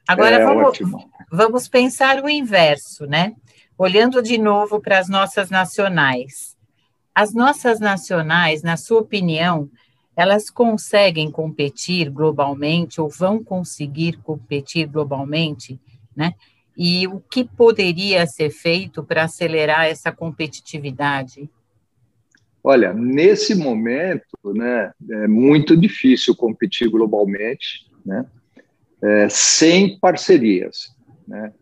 Agora 0.09 0.35
é, 0.35 0.45
vamos, 0.45 0.79
vamos 1.31 1.69
pensar 1.69 2.25
o 2.25 2.29
inverso, 2.29 3.07
né? 3.07 3.35
Olhando 3.79 4.21
de 4.21 4.37
novo 4.37 4.81
para 4.81 4.99
as 4.99 5.09
nossas 5.09 5.49
nacionais. 5.49 6.57
As 7.15 7.33
nossas 7.33 7.79
nacionais, 7.79 8.65
na 8.65 8.77
sua 8.77 9.01
opinião, 9.01 9.71
elas 10.17 10.49
conseguem 10.49 11.31
competir 11.31 12.09
globalmente 12.09 13.01
ou 13.01 13.09
vão 13.09 13.45
conseguir 13.45 14.17
competir 14.23 14.87
globalmente, 14.87 15.79
né? 16.17 16.35
E 16.77 17.07
o 17.07 17.21
que 17.21 17.45
poderia 17.45 18.27
ser 18.27 18.51
feito 18.51 19.03
para 19.03 19.25
acelerar 19.25 19.87
essa 19.87 20.11
competitividade? 20.11 21.49
Olha, 22.63 22.93
nesse 22.93 23.55
momento, 23.55 24.53
né, 24.55 24.93
é 25.11 25.29
muito 25.29 25.77
difícil 25.77 26.35
competir 26.35 26.91
globalmente, 26.91 27.87
né, 28.05 28.27
é, 29.01 29.29
sem 29.29 29.99
parcerias, 29.99 30.95
né. 31.27 31.53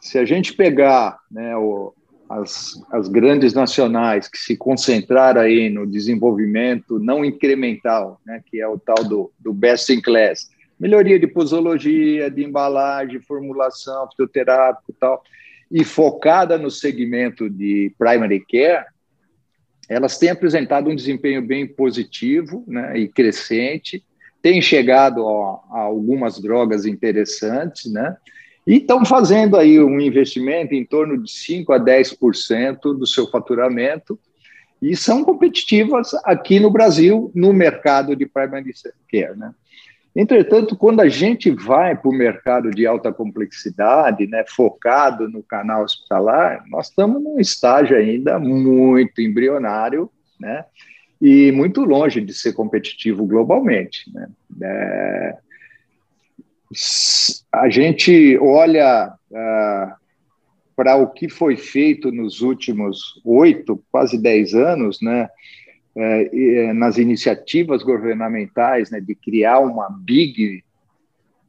Se 0.00 0.18
a 0.18 0.24
gente 0.26 0.52
pegar 0.52 1.18
né, 1.30 1.56
o, 1.56 1.94
as, 2.40 2.82
as 2.90 3.08
grandes 3.08 3.54
nacionais 3.54 4.28
que 4.28 4.38
se 4.38 4.56
concentraram 4.56 5.40
aí 5.40 5.70
no 5.70 5.86
desenvolvimento 5.86 6.98
não 6.98 7.24
incremental, 7.24 8.20
né, 8.26 8.42
que 8.46 8.60
é 8.60 8.66
o 8.66 8.78
tal 8.78 9.04
do, 9.04 9.32
do 9.38 9.52
best 9.52 9.92
in 9.92 10.00
class, 10.00 10.50
melhoria 10.78 11.18
de 11.18 11.26
posologia, 11.26 12.30
de 12.30 12.42
embalagem, 12.42 13.20
formulação, 13.20 14.08
fitoterápico 14.10 14.90
e 14.90 14.94
tal, 14.94 15.22
e 15.70 15.84
focada 15.84 16.58
no 16.58 16.70
segmento 16.70 17.48
de 17.48 17.94
primary 17.96 18.44
care, 18.44 18.84
elas 19.88 20.18
têm 20.18 20.30
apresentado 20.30 20.90
um 20.90 20.96
desempenho 20.96 21.42
bem 21.42 21.66
positivo 21.66 22.64
né, 22.66 22.98
e 22.98 23.08
crescente, 23.08 24.02
têm 24.42 24.60
chegado 24.60 25.26
a, 25.28 25.60
a 25.70 25.80
algumas 25.82 26.40
drogas 26.40 26.84
interessantes, 26.84 27.92
né, 27.92 28.16
e 28.66 28.76
estão 28.76 29.04
fazendo 29.04 29.56
aí 29.56 29.78
um 29.78 30.00
investimento 30.00 30.74
em 30.74 30.84
torno 30.84 31.22
de 31.22 31.30
5% 31.30 31.70
a 31.70 31.78
10% 31.78 32.98
do 32.98 33.06
seu 33.06 33.28
faturamento 33.30 34.18
e 34.80 34.96
são 34.96 35.24
competitivas 35.24 36.12
aqui 36.24 36.60
no 36.60 36.70
Brasil 36.70 37.30
no 37.34 37.52
mercado 37.52 38.14
de 38.14 38.26
primary 38.26 38.72
care. 39.10 39.36
Né? 39.36 39.52
Entretanto, 40.14 40.76
quando 40.76 41.00
a 41.00 41.08
gente 41.08 41.50
vai 41.50 41.96
para 41.96 42.08
o 42.08 42.14
mercado 42.14 42.70
de 42.70 42.86
alta 42.86 43.12
complexidade, 43.12 44.26
né, 44.26 44.44
focado 44.46 45.28
no 45.28 45.42
canal 45.42 45.82
hospitalar, 45.82 46.62
nós 46.68 46.88
estamos 46.88 47.22
num 47.22 47.40
estágio 47.40 47.96
ainda 47.96 48.38
muito 48.38 49.20
embrionário, 49.20 50.08
né, 50.38 50.64
e 51.20 51.50
muito 51.52 51.82
longe 51.82 52.20
de 52.20 52.32
ser 52.32 52.52
competitivo 52.52 53.26
globalmente. 53.26 54.12
Né. 54.12 54.28
É, 54.62 55.36
a 57.52 57.68
gente 57.68 58.36
olha 58.38 59.14
uh, 59.30 59.94
para 60.76 60.96
o 60.96 61.08
que 61.08 61.28
foi 61.28 61.56
feito 61.56 62.10
nos 62.10 62.40
últimos 62.40 63.20
oito, 63.24 63.82
quase 63.90 64.20
dez 64.20 64.54
anos, 64.54 65.00
né, 65.00 65.28
uh, 65.96 66.74
nas 66.74 66.98
iniciativas 66.98 67.82
governamentais 67.82 68.90
né, 68.90 69.00
de 69.00 69.14
criar 69.14 69.60
uma 69.60 69.88
big 69.88 70.62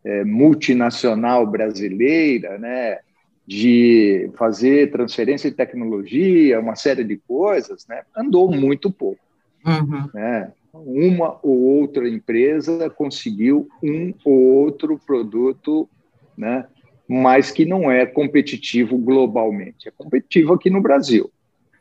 uh, 0.06 0.26
multinacional 0.26 1.46
brasileira, 1.46 2.58
né, 2.58 3.00
de 3.48 4.30
fazer 4.38 4.92
transferência 4.92 5.50
de 5.50 5.56
tecnologia, 5.56 6.60
uma 6.60 6.76
série 6.76 7.04
de 7.04 7.18
coisas, 7.18 7.86
né, 7.88 8.04
andou 8.16 8.52
muito 8.52 8.92
pouco. 8.92 9.20
Uhum. 9.66 10.10
Né? 10.14 10.52
Uma 10.86 11.40
ou 11.42 11.60
outra 11.80 12.08
empresa 12.08 12.90
conseguiu 12.90 13.68
um 13.82 14.14
ou 14.24 14.34
outro 14.34 15.00
produto, 15.06 15.90
né, 16.38 16.66
mas 17.08 17.52
que 17.52 17.66
não 17.66 17.92
é 17.92 18.06
competitivo 18.06 18.98
globalmente, 18.98 19.88
é 19.88 19.92
competitivo 19.92 20.54
aqui 20.54 20.70
no 20.70 20.82
Brasil, 20.82 21.32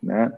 né? 0.02 0.32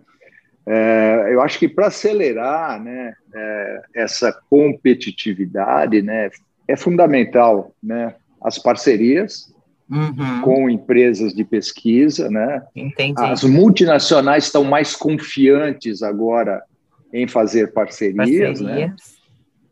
É, 0.68 1.28
eu 1.30 1.40
acho 1.42 1.60
que 1.60 1.68
para 1.68 1.86
acelerar, 1.86 2.82
né, 2.82 3.14
é, 3.32 3.82
essa 3.94 4.32
competitividade, 4.50 6.02
né, 6.02 6.28
é 6.66 6.76
fundamental, 6.76 7.72
né, 7.80 8.16
as 8.42 8.58
parcerias 8.58 9.54
uhum. 9.90 10.40
com 10.42 10.70
empresas 10.70 11.32
de 11.32 11.44
pesquisa, 11.44 12.28
né? 12.30 12.62
Entendi. 12.74 13.22
As 13.22 13.44
multinacionais 13.44 14.44
estão 14.44 14.64
mais 14.64 14.94
confiantes 14.94 16.02
agora 16.02 16.62
em 17.12 17.26
fazer 17.26 17.72
parcerias. 17.72 18.60
Né? 18.60 18.94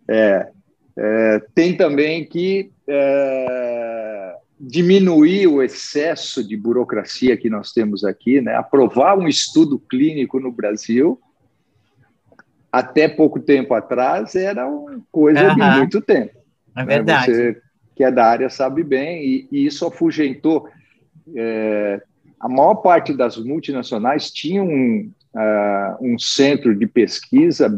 É, 0.09 0.49
é, 0.97 1.43
tem 1.55 1.77
também 1.77 2.25
que 2.25 2.71
é, 2.89 4.37
diminuir 4.61 5.47
o 5.47 5.63
excesso 5.63 6.47
de 6.47 6.57
burocracia 6.57 7.37
que 7.37 7.51
nós 7.51 7.73
temos 7.73 8.05
aqui, 8.05 8.41
né? 8.41 8.55
aprovar 8.55 9.19
um 9.19 9.27
estudo 9.27 9.79
clínico 9.79 10.39
no 10.39 10.53
Brasil, 10.53 11.21
até 12.71 13.09
pouco 13.09 13.39
tempo 13.39 13.75
atrás, 13.75 14.35
era 14.35 14.67
uma 14.67 15.01
coisa 15.11 15.49
uhum. 15.49 15.55
de 15.55 15.79
muito 15.79 16.01
tempo. 16.01 16.39
É 16.77 16.81
né? 16.81 16.87
verdade. 16.87 17.33
Você 17.33 17.65
que 17.95 18.03
é 18.03 18.11
da 18.11 18.27
área 18.27 18.51
sabe 18.51 18.83
bem, 18.83 19.25
e, 19.25 19.49
e 19.53 19.67
isso 19.67 19.87
afugentou. 19.87 20.69
É, 21.35 22.03
a 22.41 22.49
maior 22.49 22.77
parte 22.77 23.15
das 23.15 23.37
multinacionais 23.37 24.31
tinham 24.31 25.09
uh, 25.35 25.97
um 26.01 26.19
centro 26.19 26.75
de 26.75 26.87
pesquisa 26.87 27.69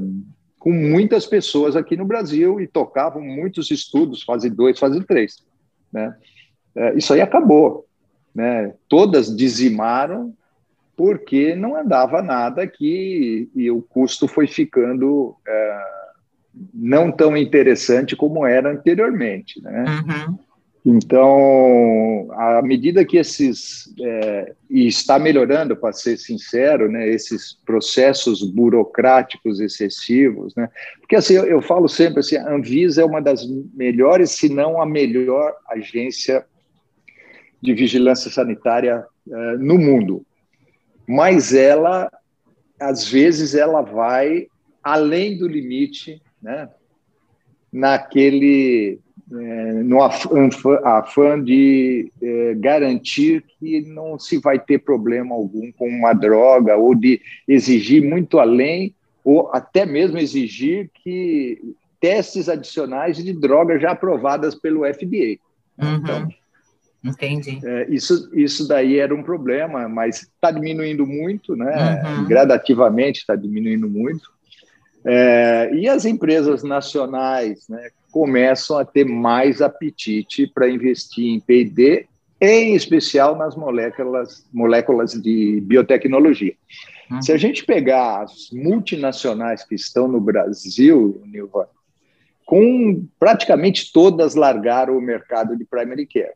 com 0.59 0.73
muitas 0.73 1.27
pessoas 1.27 1.77
aqui 1.77 1.97
no 1.97 2.05
Brasil 2.05 2.61
e 2.61 2.67
tocavam 2.67 3.23
muitos 3.23 3.71
estudos, 3.71 4.23
fase 4.23 4.51
2, 4.51 4.79
fase 4.79 5.03
3. 5.05 5.45
Né? 5.93 6.17
Uh, 6.75 6.99
isso 6.99 7.13
aí 7.13 7.21
acabou. 7.21 7.87
Né? 8.35 8.75
Todas 8.89 9.35
dizimaram 9.35 10.35
porque 10.97 11.55
não 11.55 11.77
andava 11.77 12.23
nada 12.23 12.63
aqui 12.63 13.51
e 13.55 13.71
o 13.71 13.83
custo 13.83 14.27
foi 14.27 14.47
ficando 14.47 15.29
uh, 15.29 16.17
não 16.73 17.13
tão 17.13 17.37
interessante 17.37 18.17
como 18.17 18.47
era 18.47 18.73
anteriormente. 18.73 19.63
Né? 19.63 19.85
Uhum. 19.85 20.39
Então, 20.89 22.29
à 22.31 22.63
medida 22.63 23.05
que 23.05 23.17
esses, 23.17 23.93
é, 24.01 24.55
e 24.71 24.87
está 24.87 25.19
melhorando, 25.19 25.77
para 25.77 25.93
ser 25.93 26.17
sincero, 26.17 26.89
né, 26.89 27.09
esses 27.09 27.59
processos 27.67 28.49
burocráticos 28.49 29.59
excessivos, 29.59 30.55
né, 30.55 30.71
porque 31.01 31.17
assim, 31.17 31.35
eu, 31.35 31.45
eu, 31.45 31.61
falo 31.61 31.89
sempre 31.89 32.21
assim, 32.21 32.37
a 32.37 32.55
Anvisa 32.55 33.03
é 33.03 33.05
uma 33.05 33.21
das 33.21 33.45
melhores, 33.75 34.31
se 34.31 34.49
não 34.49 34.81
a 34.81 34.87
melhor 34.87 35.57
agência 35.69 36.47
de 37.61 37.75
vigilância 37.75 38.31
sanitária 38.31 39.05
uh, 39.27 39.59
no 39.59 39.77
mundo, 39.79 40.25
mas 41.05 41.53
ela, 41.53 42.09
às 42.79 43.09
vezes, 43.09 43.57
ela 43.57 43.83
vai 43.83 44.47
além 44.85 45.37
do 45.37 45.49
limite, 45.49 46.23
né, 46.41 46.69
naquele 47.73 49.01
é, 49.33 49.73
no 49.83 50.03
afã 50.03 51.43
de 51.43 52.13
é, 52.23 52.55
garantir 52.55 53.45
que 53.59 53.81
não 53.83 54.19
se 54.19 54.39
vai 54.39 54.59
ter 54.59 54.79
problema 54.79 55.35
algum 55.35 55.73
com 55.73 55.89
uma 55.89 56.13
droga, 56.13 56.77
ou 56.77 56.95
de 56.95 57.21
exigir 57.49 58.03
muito 58.03 58.39
além, 58.39 58.95
ou 59.25 59.51
até 59.53 59.85
mesmo 59.85 60.19
exigir 60.19 60.91
que 61.03 61.75
testes 62.01 62.49
adicionais 62.49 63.17
de 63.17 63.33
drogas 63.33 63.83
já 63.83 63.91
aprovadas 63.91 64.55
pelo 64.55 64.85
FDA. 64.85 65.39
Uhum. 65.79 65.97
Então, 65.97 66.29
Entendi. 67.05 67.61
É, 67.65 67.87
isso, 67.89 68.29
isso 68.33 68.67
daí 68.67 68.99
era 68.99 69.15
um 69.15 69.23
problema, 69.23 69.89
mas 69.89 70.23
está 70.23 70.51
diminuindo 70.51 71.07
muito, 71.07 71.55
né? 71.55 72.03
Uhum. 72.03 72.25
Gradativamente 72.27 73.21
está 73.21 73.37
diminuindo 73.37 73.89
muito. 73.89 74.36
É, 75.09 75.71
e 75.73 75.89
as 75.89 76.05
empresas 76.05 76.65
nacionais 76.65 77.69
né, 77.69 77.91
começam 78.11 78.77
a 78.77 78.85
ter 78.85 79.05
mais 79.05 79.63
apetite 79.63 80.49
para 80.49 80.69
investir 80.69 81.27
em 81.27 81.39
P&D, 81.39 82.09
em 82.41 82.75
especial 82.75 83.37
nas 83.37 83.55
moléculas, 83.55 84.45
moléculas 84.53 85.13
de 85.13 85.61
biotecnologia. 85.61 86.55
Uhum. 87.09 87.23
Se 87.23 87.31
a 87.31 87.37
gente 87.37 87.65
pegar 87.65 88.23
as 88.23 88.51
multinacionais 88.53 89.63
que 89.63 89.77
estão 89.77 90.09
no 90.09 90.21
Brasil, 90.21 91.23
Nilva, 91.25 91.69
com 92.45 93.07
praticamente 93.17 93.93
todas 93.93 94.35
largaram 94.35 94.99
o 94.99 95.01
mercado 95.01 95.57
de 95.57 95.65
primary 95.65 96.05
care. 96.05 96.35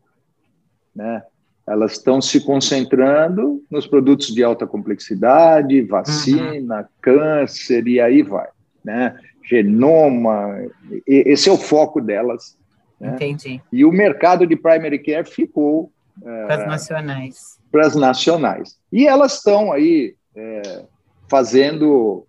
Né? 0.94 1.24
Elas 1.66 1.92
estão 1.92 2.20
se 2.20 2.40
concentrando 2.44 3.64
nos 3.68 3.84
produtos 3.84 4.32
de 4.32 4.44
alta 4.44 4.64
complexidade, 4.64 5.82
vacina, 5.82 6.82
uhum. 6.82 6.86
câncer 7.02 7.88
e 7.88 8.00
aí 8.00 8.22
vai 8.22 8.48
né? 8.84 9.18
genoma, 9.42 10.64
esse 11.06 11.48
é 11.48 11.52
o 11.52 11.56
foco 11.56 12.00
delas. 12.00 12.56
Né? 13.00 13.14
Entendi. 13.14 13.60
E 13.72 13.84
o 13.84 13.92
mercado 13.92 14.46
de 14.46 14.54
primary 14.54 14.98
care 14.98 15.28
ficou 15.28 15.90
para 16.22 16.54
as 16.54 16.60
é, 16.60 16.66
nacionais. 16.66 17.58
Para 17.72 17.86
as 17.86 17.94
nacionais. 17.96 18.78
E 18.92 19.06
elas 19.06 19.36
estão 19.36 19.72
aí 19.72 20.14
é, 20.36 20.84
fazendo, 21.28 22.26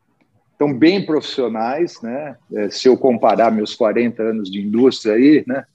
estão 0.53 0.73
bem 0.73 1.05
profissionais, 1.05 2.01
né? 2.01 2.37
É, 2.53 2.69
se 2.69 2.87
eu 2.87 2.97
comparar 2.97 3.51
meus 3.51 3.75
40 3.75 4.23
anos 4.23 4.49
de 4.49 4.61
indústria 4.61 5.15
aí, 5.15 5.43
né? 5.45 5.65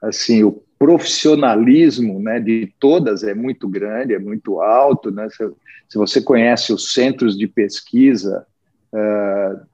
Assim, 0.00 0.44
o 0.44 0.62
profissionalismo 0.78 2.20
né, 2.20 2.38
de 2.38 2.72
todas 2.78 3.22
é 3.24 3.34
muito 3.34 3.66
grande, 3.66 4.14
é 4.14 4.18
muito 4.18 4.60
alto. 4.60 5.10
Né? 5.10 5.28
Se, 5.30 5.50
se 5.88 5.96
você 5.96 6.20
conhece 6.20 6.74
os 6.74 6.92
centros 6.92 7.38
de 7.38 7.46
pesquisa 7.46 8.46
uh, 8.92 9.66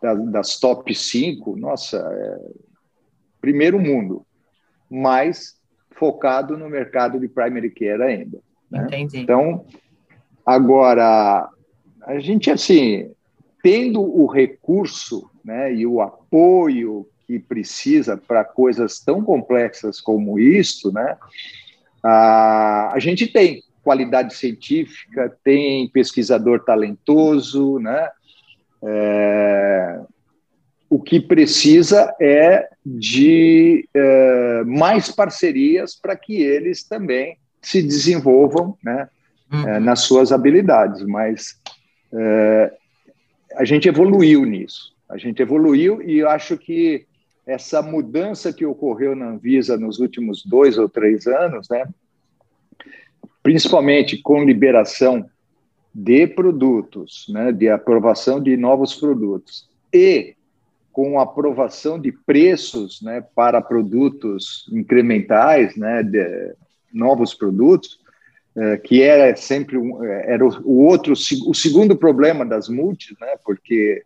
das 0.00 0.58
top 0.58 0.94
5, 0.94 1.56
nossa, 1.56 1.96
é, 1.98 2.38
primeiro 3.40 3.78
mundo, 3.78 4.24
mas 4.90 5.58
focado 5.90 6.56
no 6.56 6.68
mercado 6.68 7.18
de 7.18 7.28
primary 7.28 7.70
care 7.70 8.02
ainda. 8.02 8.38
Né? 8.70 8.84
Entendi. 8.84 9.18
Então, 9.18 9.64
agora, 10.46 11.48
a 12.02 12.18
gente, 12.20 12.50
assim, 12.50 13.10
tendo 13.62 14.00
o 14.00 14.26
recurso 14.26 15.28
né, 15.44 15.74
e 15.74 15.86
o 15.86 16.00
apoio 16.00 17.06
que 17.26 17.38
precisa 17.38 18.16
para 18.16 18.44
coisas 18.44 19.00
tão 19.00 19.22
complexas 19.22 20.00
como 20.00 20.38
isto, 20.38 20.92
né, 20.92 21.16
a, 22.02 22.92
a 22.94 22.98
gente 22.98 23.26
tem 23.26 23.62
qualidade 23.82 24.34
científica, 24.34 25.36
tem 25.42 25.88
pesquisador 25.88 26.64
talentoso, 26.64 27.78
né, 27.78 28.08
é, 28.82 30.00
o 30.88 31.00
que 31.00 31.20
precisa 31.20 32.14
é 32.20 32.68
de 32.84 33.88
é, 33.94 34.62
mais 34.64 35.10
parcerias 35.10 35.94
para 35.94 36.16
que 36.16 36.40
eles 36.40 36.82
também 36.84 37.36
se 37.60 37.82
desenvolvam 37.82 38.76
né, 38.82 39.08
uhum. 39.52 39.68
é, 39.68 39.80
nas 39.80 40.00
suas 40.00 40.32
habilidades, 40.32 41.02
mas 41.04 41.60
é, 42.12 42.72
a 43.56 43.64
gente 43.64 43.88
evoluiu 43.88 44.44
nisso, 44.44 44.94
a 45.08 45.18
gente 45.18 45.42
evoluiu 45.42 46.00
e 46.02 46.22
acho 46.22 46.56
que 46.56 47.06
essa 47.46 47.82
mudança 47.82 48.52
que 48.52 48.64
ocorreu 48.64 49.16
na 49.16 49.30
Anvisa 49.30 49.76
nos 49.76 49.98
últimos 49.98 50.44
dois 50.44 50.78
ou 50.78 50.88
três 50.88 51.26
anos, 51.26 51.68
né, 51.68 51.86
principalmente 53.42 54.18
com 54.18 54.44
liberação 54.44 55.28
de 55.94 56.26
produtos, 56.26 57.26
né, 57.28 57.52
de 57.52 57.68
aprovação 57.68 58.40
de 58.40 58.56
novos 58.56 58.94
produtos 58.94 59.68
e 59.92 60.36
com 60.92 61.20
aprovação 61.20 61.98
de 61.98 62.10
preços 62.10 63.00
né, 63.02 63.24
para 63.34 63.62
produtos 63.62 64.68
incrementais, 64.72 65.76
né, 65.76 66.02
de 66.02 66.54
novos 66.92 67.34
produtos, 67.34 68.00
é, 68.56 68.76
que 68.76 69.02
era 69.02 69.36
sempre 69.36 69.78
um, 69.78 70.02
é, 70.04 70.32
era 70.32 70.44
o, 70.44 70.84
outro 70.84 71.12
o 71.12 71.54
segundo 71.54 71.96
problema 71.96 72.44
das 72.44 72.68
multis, 72.68 73.16
né, 73.20 73.36
porque 73.44 74.02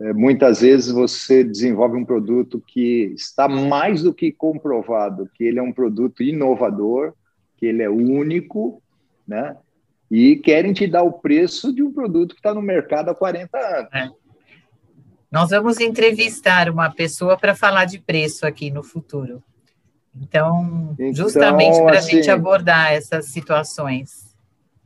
é, 0.00 0.12
muitas 0.12 0.60
vezes 0.60 0.92
você 0.92 1.42
desenvolve 1.42 1.96
um 1.96 2.04
produto 2.04 2.62
que 2.66 3.12
está 3.16 3.48
mais 3.48 4.02
do 4.02 4.12
que 4.12 4.30
comprovado 4.30 5.30
que 5.34 5.44
ele 5.44 5.58
é 5.58 5.62
um 5.62 5.72
produto 5.72 6.22
inovador, 6.22 7.14
que 7.56 7.66
ele 7.66 7.82
é 7.82 7.88
único, 7.88 8.82
né, 9.26 9.56
e 10.10 10.36
querem 10.36 10.72
te 10.72 10.86
dar 10.86 11.02
o 11.02 11.12
preço 11.12 11.72
de 11.72 11.82
um 11.82 11.92
produto 11.92 12.34
que 12.34 12.40
está 12.40 12.54
no 12.54 12.62
mercado 12.62 13.10
há 13.10 13.14
40 13.14 13.58
anos. 13.58 13.90
É. 13.92 14.08
Nós 15.30 15.50
vamos 15.50 15.78
entrevistar 15.78 16.70
uma 16.70 16.90
pessoa 16.90 17.36
para 17.36 17.54
falar 17.54 17.84
de 17.84 17.98
preço 17.98 18.46
aqui 18.46 18.70
no 18.70 18.82
futuro. 18.82 19.42
Então, 20.14 20.94
então 20.98 21.14
justamente 21.14 21.78
para 21.82 21.96
a 21.96 21.98
assim, 21.98 22.16
gente 22.16 22.30
abordar 22.30 22.92
essas 22.92 23.26
situações. 23.26 24.34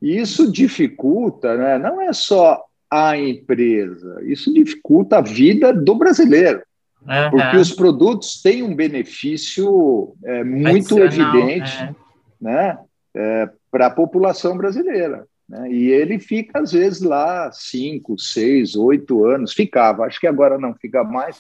Isso 0.01 0.51
dificulta, 0.51 1.57
né? 1.57 1.79
não 1.79 2.01
é 2.01 2.13
só 2.13 2.61
a 2.91 3.17
empresa, 3.17 4.21
isso 4.25 4.53
dificulta 4.53 5.19
a 5.19 5.23
vida 5.23 5.73
do 5.73 5.95
brasileiro. 5.95 6.61
Uhum. 7.07 7.31
Porque 7.31 7.57
os 7.57 7.73
produtos 7.73 8.43
têm 8.43 8.63
um 8.63 8.75
benefício 8.75 10.15
é, 10.25 10.45
muito 10.45 10.99
evidente 10.99 11.83
é. 11.83 11.95
né? 12.41 12.79
É, 13.15 13.51
para 13.73 13.87
a 13.87 13.91
população 13.91 14.57
brasileira. 14.57 15.27
Né? 15.49 15.73
E 15.73 15.91
ele 15.91 16.21
fica, 16.21 16.61
às 16.61 16.73
vezes, 16.73 17.01
lá 17.01 17.51
cinco, 17.51 18.19
seis, 18.19 18.77
oito 18.77 19.25
anos, 19.25 19.55
ficava, 19.55 20.05
acho 20.05 20.21
que 20.21 20.27
agora 20.27 20.59
não 20.59 20.75
fica 20.75 21.03
mais, 21.03 21.39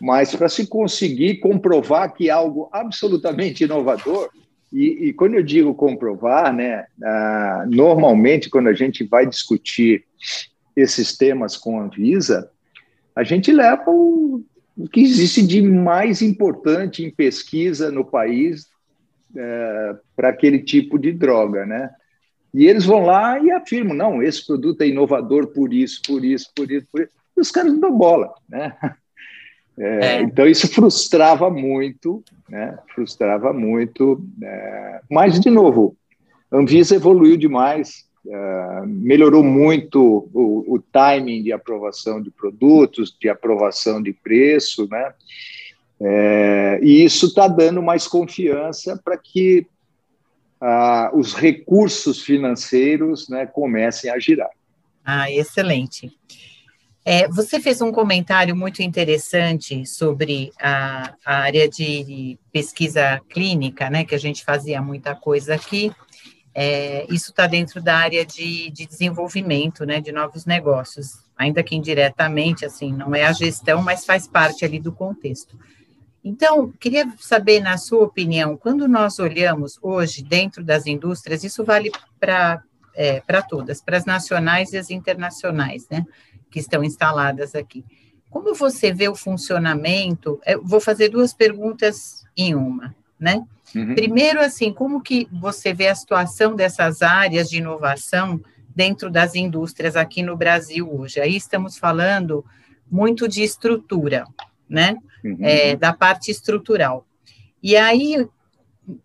mas 0.00 0.36
para 0.36 0.48
se 0.48 0.66
conseguir 0.66 1.40
comprovar 1.40 2.12
que 2.12 2.28
algo 2.28 2.68
absolutamente 2.70 3.64
inovador, 3.64 4.28
e, 4.70 5.08
e 5.08 5.12
quando 5.12 5.34
eu 5.34 5.42
digo 5.42 5.74
comprovar, 5.74 6.52
né, 6.52 6.84
ah, 7.02 7.64
normalmente 7.68 8.50
quando 8.50 8.68
a 8.68 8.74
gente 8.74 9.04
vai 9.04 9.24
discutir 9.24 10.04
esses 10.76 11.16
temas 11.16 11.56
com 11.56 11.78
a 11.78 11.84
Anvisa, 11.84 12.50
a 13.14 13.22
gente 13.22 13.52
leva 13.52 13.84
o, 13.86 14.44
o 14.76 14.88
que 14.88 15.00
existe 15.00 15.46
de 15.46 15.62
mais 15.62 16.20
importante 16.20 17.04
em 17.04 17.10
pesquisa 17.10 17.90
no 17.92 18.04
país 18.04 18.66
é, 19.36 19.96
para 20.16 20.28
aquele 20.28 20.60
tipo 20.60 20.98
de 20.98 21.12
droga, 21.12 21.66
né? 21.66 21.90
E 22.52 22.66
eles 22.66 22.84
vão 22.84 23.04
lá 23.04 23.38
e 23.40 23.50
afirmam, 23.50 23.96
não, 23.96 24.22
esse 24.22 24.46
produto 24.46 24.80
é 24.82 24.88
inovador 24.88 25.48
por 25.48 25.74
isso, 25.74 26.00
por 26.06 26.24
isso, 26.24 26.50
por 26.54 26.70
isso, 26.70 26.86
por 26.90 27.00
isso. 27.02 27.12
E 27.36 27.40
os 27.40 27.50
caras 27.50 27.72
não 27.72 27.80
dão 27.80 27.98
bola, 27.98 28.34
né? 28.48 28.76
É, 29.76 30.18
é. 30.18 30.22
Então 30.22 30.46
isso 30.46 30.68
frustrava 30.68 31.50
muito, 31.50 32.22
né? 32.48 32.78
Frustrava 32.94 33.52
muito. 33.52 34.24
É, 34.40 35.00
mas 35.10 35.40
de 35.40 35.50
novo, 35.50 35.96
a 36.48 36.56
Anvisa 36.56 36.94
evoluiu 36.94 37.36
demais, 37.36 38.04
é, 38.24 38.82
melhorou 38.86 39.42
muito 39.42 40.30
o, 40.32 40.74
o 40.74 40.78
timing 40.78 41.42
de 41.42 41.52
aprovação 41.52 42.22
de 42.22 42.30
produtos, 42.30 43.16
de 43.20 43.28
aprovação 43.28 44.00
de 44.00 44.12
preço, 44.12 44.86
né? 44.88 45.12
É, 46.06 46.80
e 46.82 47.02
isso 47.02 47.26
está 47.26 47.48
dando 47.48 47.82
mais 47.82 48.06
confiança 48.06 49.00
para 49.02 49.16
que 49.16 49.66
ah, 50.60 51.10
os 51.14 51.32
recursos 51.32 52.22
financeiros 52.22 53.26
né, 53.30 53.46
comecem 53.46 54.10
a 54.10 54.18
girar. 54.18 54.50
Ah, 55.02 55.30
excelente. 55.30 56.12
É, 57.06 57.26
você 57.28 57.58
fez 57.58 57.80
um 57.80 57.90
comentário 57.90 58.54
muito 58.54 58.82
interessante 58.82 59.86
sobre 59.86 60.50
a, 60.60 61.14
a, 61.24 61.36
área 61.38 61.68
de 61.68 62.38
pesquisa 62.52 63.20
clínica, 63.30 63.88
né, 63.88 64.04
que 64.04 64.14
a 64.14 64.18
gente 64.18 64.44
fazia 64.44 64.82
muita 64.82 65.14
coisa 65.14 65.54
aqui. 65.54 65.90
É, 66.54 67.06
isso 67.10 67.30
está 67.30 67.46
dentro 67.46 67.82
da 67.82 67.96
área 67.96 68.24
de, 68.26 68.70
de, 68.70 68.86
desenvolvimento, 68.86 69.84
né, 69.84 70.00
de 70.00 70.12
novos 70.12 70.46
negócios, 70.46 71.24
ainda 71.36 71.62
que 71.62 71.74
indiretamente, 71.74 72.64
assim, 72.64 72.92
não 72.92 73.14
é 73.14 73.24
a 73.24 73.32
gestão, 73.32 73.82
mas 73.82 74.04
faz 74.04 74.28
parte 74.28 74.64
ali 74.64 74.78
do 74.78 74.92
contexto. 74.92 75.58
Então, 76.24 76.72
queria 76.80 77.06
saber, 77.18 77.60
na 77.60 77.76
sua 77.76 78.02
opinião, 78.02 78.56
quando 78.56 78.88
nós 78.88 79.18
olhamos 79.18 79.78
hoje 79.82 80.24
dentro 80.24 80.64
das 80.64 80.86
indústrias, 80.86 81.44
isso 81.44 81.62
vale 81.62 81.92
para 82.18 82.62
é, 82.94 83.20
todas, 83.48 83.82
para 83.82 83.98
as 83.98 84.06
nacionais 84.06 84.72
e 84.72 84.78
as 84.78 84.88
internacionais, 84.90 85.86
né? 85.90 86.04
que 86.50 86.58
estão 86.58 86.82
instaladas 86.82 87.54
aqui. 87.54 87.84
Como 88.30 88.54
você 88.54 88.92
vê 88.92 89.08
o 89.08 89.14
funcionamento? 89.14 90.40
Eu 90.46 90.64
vou 90.64 90.80
fazer 90.80 91.08
duas 91.08 91.34
perguntas 91.34 92.24
em 92.36 92.54
uma, 92.54 92.94
né? 93.18 93.44
Uhum. 93.74 93.94
Primeiro, 93.94 94.40
assim, 94.40 94.72
como 94.72 95.02
que 95.02 95.28
você 95.32 95.72
vê 95.72 95.88
a 95.88 95.94
situação 95.94 96.54
dessas 96.54 97.02
áreas 97.02 97.50
de 97.50 97.58
inovação 97.58 98.40
dentro 98.74 99.10
das 99.10 99.34
indústrias 99.34 99.96
aqui 99.96 100.22
no 100.22 100.36
Brasil 100.36 100.88
hoje? 100.92 101.20
Aí 101.20 101.36
estamos 101.36 101.76
falando 101.76 102.44
muito 102.90 103.28
de 103.28 103.42
estrutura, 103.42 104.24
né? 104.68 104.96
Uhum. 105.24 105.38
É, 105.40 105.76
da 105.76 105.92
parte 105.92 106.30
estrutural. 106.30 107.06
E 107.62 107.76
aí, 107.76 108.28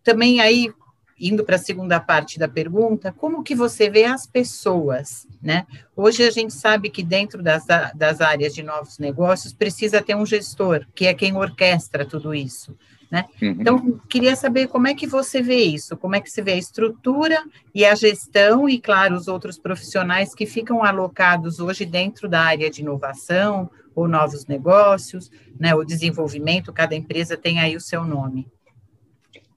também 0.03 0.41
aí 0.41 0.73
indo 1.19 1.43
para 1.43 1.57
a 1.57 1.59
segunda 1.59 1.99
parte 1.99 2.39
da 2.39 2.47
pergunta, 2.47 3.11
como 3.11 3.43
que 3.43 3.53
você 3.53 3.89
vê 3.89 4.05
as 4.05 4.25
pessoas, 4.25 5.27
né? 5.41 5.65
Hoje 5.95 6.23
a 6.23 6.31
gente 6.31 6.53
sabe 6.53 6.89
que 6.89 7.03
dentro 7.03 7.43
das, 7.43 7.65
das 7.93 8.21
áreas 8.21 8.55
de 8.55 8.63
novos 8.63 8.97
negócios 8.97 9.53
precisa 9.53 10.01
ter 10.01 10.15
um 10.15 10.25
gestor, 10.25 10.87
que 10.95 11.05
é 11.07 11.13
quem 11.13 11.35
orquestra 11.35 12.05
tudo 12.05 12.33
isso, 12.33 12.75
né? 13.11 13.25
Uhum. 13.41 13.49
Então, 13.49 14.01
queria 14.07 14.35
saber 14.35 14.67
como 14.67 14.87
é 14.87 14.93
que 14.93 15.05
você 15.05 15.41
vê 15.41 15.57
isso, 15.57 15.97
como 15.97 16.15
é 16.15 16.21
que 16.21 16.29
você 16.29 16.41
vê 16.41 16.53
a 16.53 16.57
estrutura 16.57 17.43
e 17.75 17.83
a 17.83 17.93
gestão 17.95 18.69
e, 18.69 18.79
claro, 18.79 19.15
os 19.15 19.27
outros 19.27 19.59
profissionais 19.59 20.33
que 20.33 20.45
ficam 20.45 20.83
alocados 20.83 21.59
hoje 21.59 21.85
dentro 21.85 22.29
da 22.29 22.41
área 22.41 22.69
de 22.69 22.81
inovação 22.81 23.69
ou 23.99 24.07
novos 24.07 24.45
negócios, 24.45 25.29
né, 25.59 25.75
o 25.75 25.83
desenvolvimento, 25.83 26.71
cada 26.71 26.95
empresa 26.95 27.35
tem 27.35 27.59
aí 27.59 27.75
o 27.75 27.81
seu 27.81 28.03
nome. 28.05 28.47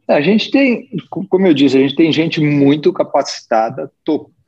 A 0.09 0.20
gente 0.20 0.50
tem, 0.50 0.90
como 1.09 1.46
eu 1.46 1.55
disse, 1.55 1.76
a 1.76 1.81
gente 1.81 1.94
tem 1.94 2.12
gente 2.12 2.40
muito 2.40 2.92
capacitada 2.92 3.90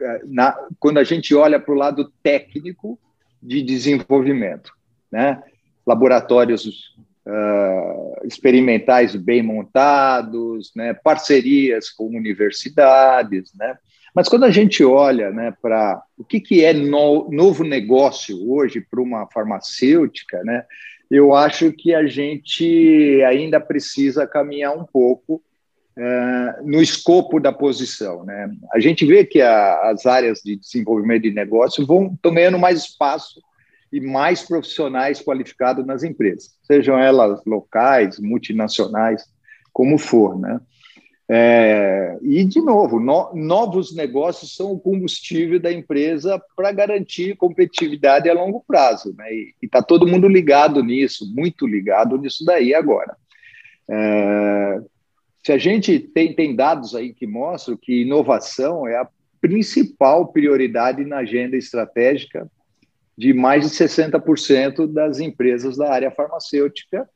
é, 0.02 0.20
na, 0.26 0.57
quando 0.78 0.98
a 0.98 1.04
gente 1.04 1.35
olha 1.35 1.61
para 1.61 1.72
o 1.72 1.78
lado 1.78 2.12
técnico 2.22 2.98
de 3.40 3.62
desenvolvimento, 3.62 4.72
né? 5.11 5.42
Laboratórios 5.87 6.94
uh, 7.26 8.26
experimentais 8.26 9.14
bem 9.14 9.42
montados, 9.42 10.72
né? 10.74 10.92
Parcerias 10.92 11.88
com 11.88 12.07
universidades, 12.07 13.52
né? 13.54 13.78
Mas 14.14 14.29
quando 14.29 14.44
a 14.44 14.50
gente 14.50 14.85
olha 14.85 15.31
né, 15.31 15.53
para 15.61 16.03
o 16.16 16.24
que, 16.24 16.40
que 16.40 16.64
é 16.64 16.72
no, 16.72 17.29
novo 17.31 17.64
negócio 17.64 18.48
hoje 18.48 18.81
para 18.81 19.03
uma 19.03 19.27
farmacêutica, 19.27 20.40
né, 20.44 20.64
eu 21.11 21.35
acho 21.35 21.72
que 21.72 21.92
a 21.92 22.07
gente 22.07 23.20
ainda 23.27 23.59
precisa 23.61 24.27
caminhar 24.27 24.77
um 24.77 24.85
pouco 24.85 25.42
é, 25.96 26.61
no 26.62 26.81
escopo 26.81 27.40
da 27.40 27.53
posição. 27.53 28.24
Né? 28.24 28.50
A 28.72 28.79
gente 28.79 29.05
vê 29.05 29.24
que 29.24 29.40
a, 29.40 29.90
as 29.90 30.07
áreas 30.07 30.40
de 30.44 30.57
desenvolvimento 30.57 31.22
de 31.22 31.33
negócio 31.33 31.85
vão 31.85 32.16
ganhando 32.22 32.59
mais 32.59 32.81
espaço 32.81 33.40
e 33.92 34.00
mais 34.00 34.42
profissionais 34.42 35.20
qualificados 35.20 35.87
nas 35.87 36.03
empresas, 36.03 36.50
sejam 36.64 36.98
elas 36.98 37.40
locais, 37.44 38.18
multinacionais, 38.18 39.24
como 39.72 39.98
for. 39.98 40.38
Né? 40.38 40.59
É, 41.27 42.19
e, 42.21 42.45
de 42.45 42.61
novo, 42.61 43.01
no, 43.01 43.35
novos 43.35 43.95
negócios 43.95 44.55
são 44.55 44.73
o 44.73 44.79
combustível 44.79 45.59
da 45.59 45.73
empresa 45.73 46.41
para 46.55 46.71
garantir 46.71 47.37
competitividade 47.37 48.29
a 48.29 48.35
longo 48.35 48.63
prazo. 48.67 49.15
Né? 49.17 49.33
E 49.33 49.55
está 49.63 49.83
todo 49.83 50.07
mundo 50.07 50.29
ligado 50.29 50.83
nisso, 50.83 51.33
muito 51.35 51.67
ligado 51.67 52.19
nisso 52.19 52.45
daí 52.45 52.75
agora. 52.75 53.17
É, 53.89 54.81
se 55.43 55.53
a 55.53 55.59
gente 55.59 55.99
tem, 55.99 56.35
tem 56.35 56.55
dados 56.55 56.95
aí 56.95 57.13
que 57.13 57.27
mostram 57.27 57.77
que 57.77 58.03
inovação 58.03 58.87
é 58.87 58.97
a 58.97 59.09
principal 59.41 60.29
prioridade 60.29 61.05
na 61.05 61.19
agenda 61.19 61.57
estratégica 61.57 62.51
de 63.17 63.33
mais 63.33 63.63
de 63.63 63.77
60% 63.77 64.87
das 64.93 65.21
empresas 65.21 65.77
da 65.77 65.93
área 65.93 66.11
farmacêutica 66.11 67.09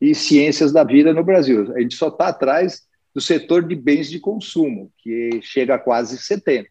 e 0.00 0.14
ciências 0.14 0.72
da 0.72 0.82
vida 0.82 1.12
no 1.12 1.22
Brasil. 1.22 1.72
A 1.74 1.80
gente 1.80 1.94
só 1.94 2.08
está 2.08 2.28
atrás 2.28 2.82
do 3.14 3.20
setor 3.20 3.66
de 3.66 3.74
bens 3.74 4.08
de 4.08 4.18
consumo, 4.18 4.90
que 4.98 5.40
chega 5.42 5.74
a 5.74 5.78
quase 5.78 6.16
70%. 6.16 6.66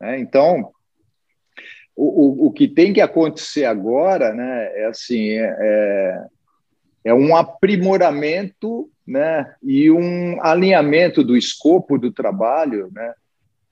Né? 0.00 0.18
Então, 0.18 0.70
o, 1.96 2.44
o, 2.44 2.46
o, 2.46 2.52
que 2.52 2.66
tem 2.66 2.92
que 2.92 3.00
acontecer 3.00 3.64
agora 3.64 4.34
né, 4.34 4.80
é 4.80 4.86
assim, 4.86 5.30
é, 5.30 5.56
é, 5.60 6.26
é 7.04 7.14
um 7.14 7.36
aprimoramento 7.36 8.90
né, 9.06 9.54
e 9.62 9.90
um 9.90 10.42
alinhamento 10.42 11.22
do 11.22 11.36
escopo 11.36 11.98
do 11.98 12.10
trabalho 12.10 12.90
né, 12.92 13.14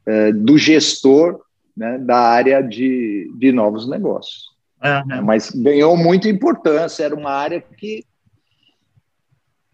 é, 0.07 0.33
do 0.33 0.57
gestor 0.57 1.41
né, 1.77 1.99
da 1.99 2.19
área 2.19 2.63
de, 2.63 3.33
de 3.37 3.51
novos 3.51 3.89
negócios. 3.89 4.53
Uhum. 4.83 5.23
Mas 5.23 5.51
ganhou 5.51 5.97
muita 5.97 6.29
importância, 6.29 7.05
era 7.05 7.15
uma 7.15 7.31
área 7.31 7.61
que 7.61 8.05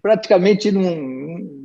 praticamente 0.09 0.73
não, 0.73 0.83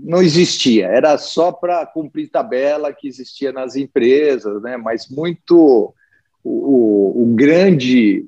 não 0.03 0.21
existia, 0.21 0.87
era 0.87 1.17
só 1.17 1.49
para 1.49 1.85
cumprir 1.85 2.29
tabela 2.29 2.91
que 2.91 3.07
existia 3.07 3.53
nas 3.53 3.77
empresas, 3.77 4.61
né? 4.61 4.75
mas 4.75 5.07
muito 5.07 5.95
o, 6.43 7.23
o 7.23 7.33
grande 7.33 8.25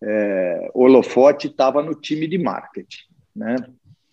é, 0.00 0.70
holofote 0.72 1.48
estava 1.48 1.82
no 1.82 1.96
time 1.96 2.28
de 2.28 2.38
marketing. 2.38 3.02
Né? 3.34 3.56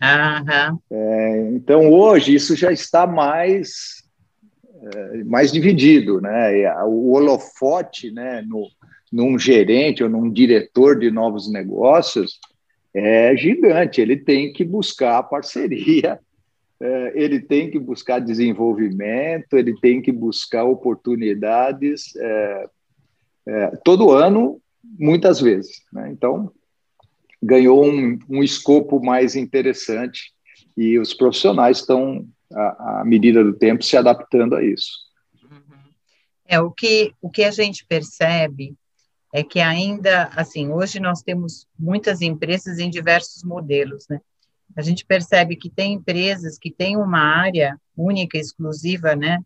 Uhum. 0.01 0.79
É, 0.89 1.49
então, 1.51 1.91
hoje, 1.91 2.33
isso 2.33 2.55
já 2.55 2.71
está 2.71 3.05
mais, 3.05 4.03
é, 4.91 5.23
mais 5.23 5.51
dividido. 5.51 6.19
Né? 6.19 6.67
O 6.85 7.11
holofote 7.11 8.09
né, 8.09 8.41
no, 8.41 8.67
num 9.11 9.37
gerente 9.37 10.03
ou 10.03 10.09
num 10.09 10.31
diretor 10.31 10.97
de 10.97 11.11
novos 11.11 11.47
negócios 11.47 12.39
é 12.97 13.35
gigante. 13.35 14.01
Ele 14.01 14.17
tem 14.17 14.51
que 14.51 14.63
buscar 14.63 15.21
parceria, 15.23 16.19
é, 16.81 17.11
ele 17.15 17.39
tem 17.39 17.69
que 17.69 17.79
buscar 17.79 18.19
desenvolvimento, 18.19 19.53
ele 19.53 19.75
tem 19.79 20.01
que 20.01 20.11
buscar 20.11 20.63
oportunidades 20.63 22.15
é, 22.15 22.69
é, 23.47 23.67
todo 23.83 24.11
ano, 24.11 24.59
muitas 24.97 25.39
vezes. 25.39 25.81
Né? 25.93 26.09
Então, 26.11 26.51
ganhou 27.41 27.85
um, 27.85 28.17
um 28.29 28.43
escopo 28.43 29.03
mais 29.03 29.35
interessante 29.35 30.33
e 30.75 30.97
os 30.97 31.13
profissionais 31.13 31.79
estão, 31.79 32.27
à, 32.53 33.01
à 33.01 33.05
medida 33.05 33.43
do 33.43 33.53
tempo, 33.53 33.83
se 33.83 33.95
adaptando 33.95 34.55
a 34.55 34.63
isso. 34.63 35.07
É, 36.45 36.59
o 36.61 36.71
que, 36.71 37.11
o 37.21 37.29
que 37.29 37.43
a 37.43 37.51
gente 37.51 37.85
percebe 37.85 38.75
é 39.33 39.43
que 39.43 39.59
ainda, 39.59 40.29
assim, 40.35 40.69
hoje 40.71 40.99
nós 40.99 41.21
temos 41.21 41.67
muitas 41.77 42.21
empresas 42.21 42.79
em 42.79 42.89
diversos 42.89 43.43
modelos, 43.43 44.07
né? 44.09 44.21
A 44.75 44.81
gente 44.81 45.05
percebe 45.05 45.55
que 45.55 45.69
tem 45.69 45.93
empresas 45.93 46.57
que 46.57 46.71
têm 46.71 46.97
uma 46.97 47.19
área 47.19 47.79
única, 47.95 48.37
exclusiva, 48.37 49.15
né, 49.15 49.39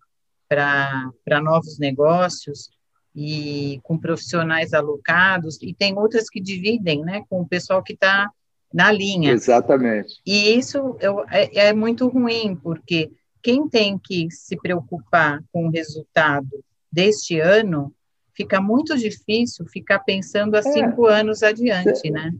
para 0.50 1.42
novos 1.42 1.80
negócios 1.80 2.70
e 3.16 3.80
com 3.84 3.98
profissionais 3.98 4.74
alocados, 4.74 5.58
e 5.62 5.74
tem 5.74 5.98
outras 5.98 6.30
que 6.30 6.42
dividem, 6.42 7.02
né, 7.02 7.24
com 7.30 7.42
o 7.42 7.48
pessoal 7.48 7.82
que 7.82 7.94
está 7.94 8.30
na 8.74 8.92
linha. 8.92 9.32
Exatamente. 9.32 10.22
E 10.26 10.54
isso 10.54 10.98
eu, 11.00 11.26
é, 11.30 11.68
é 11.68 11.74
muito 11.74 12.08
ruim, 12.08 12.56
porque 12.56 13.12
quem 13.42 13.68
tem 13.68 13.98
que 13.98 14.30
se 14.30 14.56
preocupar 14.58 15.42
com 15.52 15.68
o 15.68 15.72
resultado 15.72 16.64
deste 16.92 17.40
ano 17.40 17.94
fica 18.36 18.62
muito 18.62 18.98
difícil 18.98 19.66
ficar 19.66 20.00
pensando 20.00 20.56
há 20.56 20.60
é. 20.60 20.64
cinco 20.64 21.06
anos 21.06 21.44
adiante, 21.44 22.08
é, 22.08 22.12
né? 22.12 22.34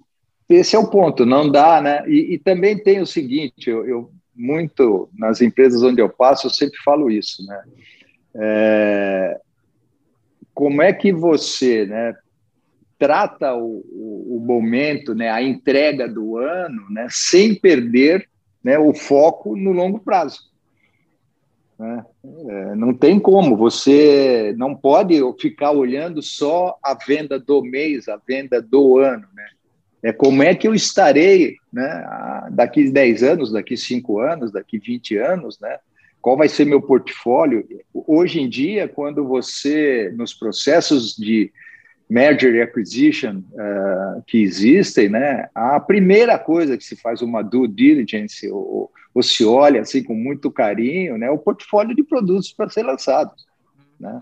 Esse 0.50 0.76
é 0.76 0.80
o 0.80 0.90
ponto, 0.90 1.26
não 1.26 1.50
dá, 1.50 1.82
né? 1.82 2.04
E, 2.08 2.34
e 2.34 2.40
também 2.40 2.78
tem 2.78 3.02
o 3.02 3.06
seguinte, 3.06 3.70
eu, 3.70 3.86
eu, 3.86 4.12
muito 4.36 5.10
nas 5.18 5.42
empresas 5.42 5.82
onde 5.82 6.02
eu 6.02 6.10
passo, 6.10 6.48
eu 6.48 6.52
sempre 6.52 6.78
falo 6.84 7.10
isso, 7.10 7.46
né? 7.46 7.64
É, 8.36 9.40
como 10.54 10.82
é 10.82 10.94
que 10.94 11.12
você, 11.12 11.86
né, 11.86 12.14
trata 12.98 13.56
o, 13.56 13.84
o, 13.92 14.38
o, 14.38 14.40
momento, 14.40 15.16
né, 15.16 15.30
a 15.30 15.42
entrega 15.42 16.08
do 16.08 16.38
ano, 16.38 16.90
né, 16.90 17.08
sem 17.10 17.56
perder, 17.56 18.30
né, 18.64 18.78
o 18.78 18.94
foco 18.94 19.56
no 19.56 19.72
longo 19.72 20.00
prazo? 20.00 20.51
Né? 21.82 22.06
É, 22.48 22.76
não 22.76 22.94
tem 22.94 23.20
como, 23.20 23.58
você 23.58 24.54
não 24.56 24.76
pode 24.76 25.20
ficar 25.40 25.72
olhando 25.72 26.22
só 26.22 26.78
a 26.84 26.94
venda 26.94 27.40
do 27.40 27.64
mês, 27.64 28.08
a 28.08 28.18
venda 28.18 28.62
do 28.62 29.00
ano. 29.00 29.26
Né? 29.34 29.48
É 30.04 30.14
como 30.14 30.44
é 30.44 30.54
que 30.54 30.68
eu 30.68 30.76
estarei 30.76 31.56
né, 31.74 32.48
daqui 32.52 32.88
10 32.88 33.24
anos, 33.24 33.52
daqui 33.52 33.76
5 33.76 34.20
anos, 34.20 34.52
daqui 34.52 34.78
20 34.78 35.18
anos, 35.18 35.60
né? 35.60 35.80
qual 36.22 36.38
vai 36.38 36.48
ser 36.48 36.66
meu 36.66 36.84
portfólio. 36.84 37.68
Hoje 37.92 38.40
em 38.40 38.48
dia, 38.48 38.88
quando 38.88 39.28
você, 39.28 40.14
nos 40.16 40.36
processos 40.36 41.16
de 41.16 41.52
merger 42.12 42.56
e 42.56 42.62
acquisition 42.62 43.38
uh, 43.54 44.22
que 44.28 44.42
existem, 44.44 45.08
né, 45.08 45.48
a 45.56 45.80
primeira 45.80 46.38
coisa 46.38 46.78
que 46.78 46.84
se 46.84 46.98
faz 46.98 47.22
uma 47.22 47.42
due 47.42 47.70
diligence, 47.70 48.52
ou, 48.52 48.92
ou 49.16 49.24
se 49.24 49.46
olha 49.46 49.80
assim 49.80 50.04
com 50.04 50.14
muito 50.14 50.52
carinho, 50.52 51.18
né, 51.18 51.28
é 51.28 51.32
o 51.32 51.38
portfólio 51.38 51.96
de 51.96 52.04
produtos 52.04 52.52
para 52.52 52.70
ser 52.70 52.84
lançados. 52.84 53.48
Né? 53.98 54.22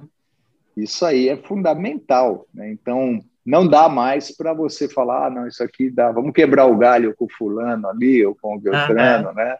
Isso 0.77 1.03
aí 1.03 1.29
é 1.29 1.37
fundamental. 1.37 2.45
Né? 2.53 2.69
Então, 2.71 3.19
não 3.43 3.67
dá 3.67 3.89
mais 3.89 4.29
para 4.37 4.53
você 4.53 4.87
falar, 4.87 5.25
ah, 5.25 5.29
não, 5.31 5.47
isso 5.47 5.63
aqui 5.63 5.89
dá, 5.89 6.11
vamos 6.11 6.33
quebrar 6.33 6.67
o 6.67 6.77
galho 6.77 7.15
com 7.15 7.25
o 7.25 7.31
fulano 7.35 7.87
ali, 7.89 8.23
ou 8.23 8.35
com 8.39 8.55
o 8.55 8.59
Beltrano, 8.59 9.33
né? 9.33 9.57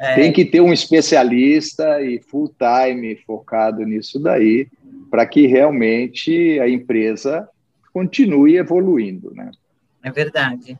É. 0.00 0.14
Tem 0.14 0.32
que 0.32 0.44
ter 0.44 0.60
um 0.60 0.72
especialista 0.72 2.00
e 2.00 2.20
full 2.20 2.54
time 2.56 3.16
focado 3.26 3.84
nisso 3.84 4.20
daí, 4.20 4.68
para 5.12 5.26
que 5.26 5.46
realmente 5.46 6.58
a 6.58 6.66
empresa 6.66 7.46
continue 7.92 8.56
evoluindo, 8.56 9.30
né? 9.34 9.50
É 10.02 10.10
verdade. 10.10 10.78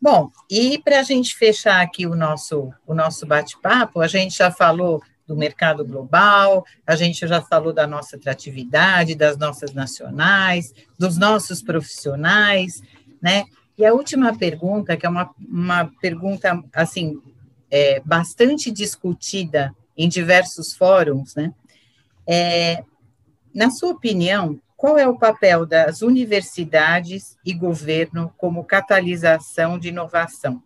Bom, 0.00 0.30
e 0.48 0.78
para 0.78 1.00
a 1.00 1.02
gente 1.02 1.34
fechar 1.34 1.82
aqui 1.82 2.06
o 2.06 2.14
nosso, 2.14 2.72
o 2.86 2.94
nosso 2.94 3.26
bate-papo, 3.26 4.00
a 4.00 4.06
gente 4.06 4.38
já 4.38 4.52
falou 4.52 5.02
do 5.26 5.36
mercado 5.36 5.84
global, 5.84 6.64
a 6.86 6.94
gente 6.94 7.26
já 7.26 7.42
falou 7.42 7.72
da 7.72 7.84
nossa 7.84 8.14
atratividade, 8.14 9.16
das 9.16 9.36
nossas 9.36 9.74
nacionais, 9.74 10.72
dos 10.96 11.18
nossos 11.18 11.60
profissionais, 11.60 12.80
né? 13.20 13.42
E 13.76 13.84
a 13.84 13.92
última 13.92 14.38
pergunta, 14.38 14.96
que 14.96 15.04
é 15.04 15.08
uma, 15.08 15.34
uma 15.36 15.90
pergunta, 16.00 16.62
assim, 16.72 17.20
é, 17.68 17.98
bastante 18.04 18.70
discutida 18.70 19.74
em 19.96 20.08
diversos 20.08 20.76
fóruns, 20.76 21.34
né? 21.34 21.52
É, 22.24 22.84
na 23.54 23.70
sua 23.70 23.90
opinião, 23.90 24.60
qual 24.76 24.98
é 24.98 25.06
o 25.06 25.18
papel 25.18 25.64
das 25.64 26.02
universidades 26.02 27.36
e 27.44 27.52
governo 27.52 28.32
como 28.36 28.64
catalisação 28.64 29.78
de 29.78 29.88
inovação? 29.88 30.62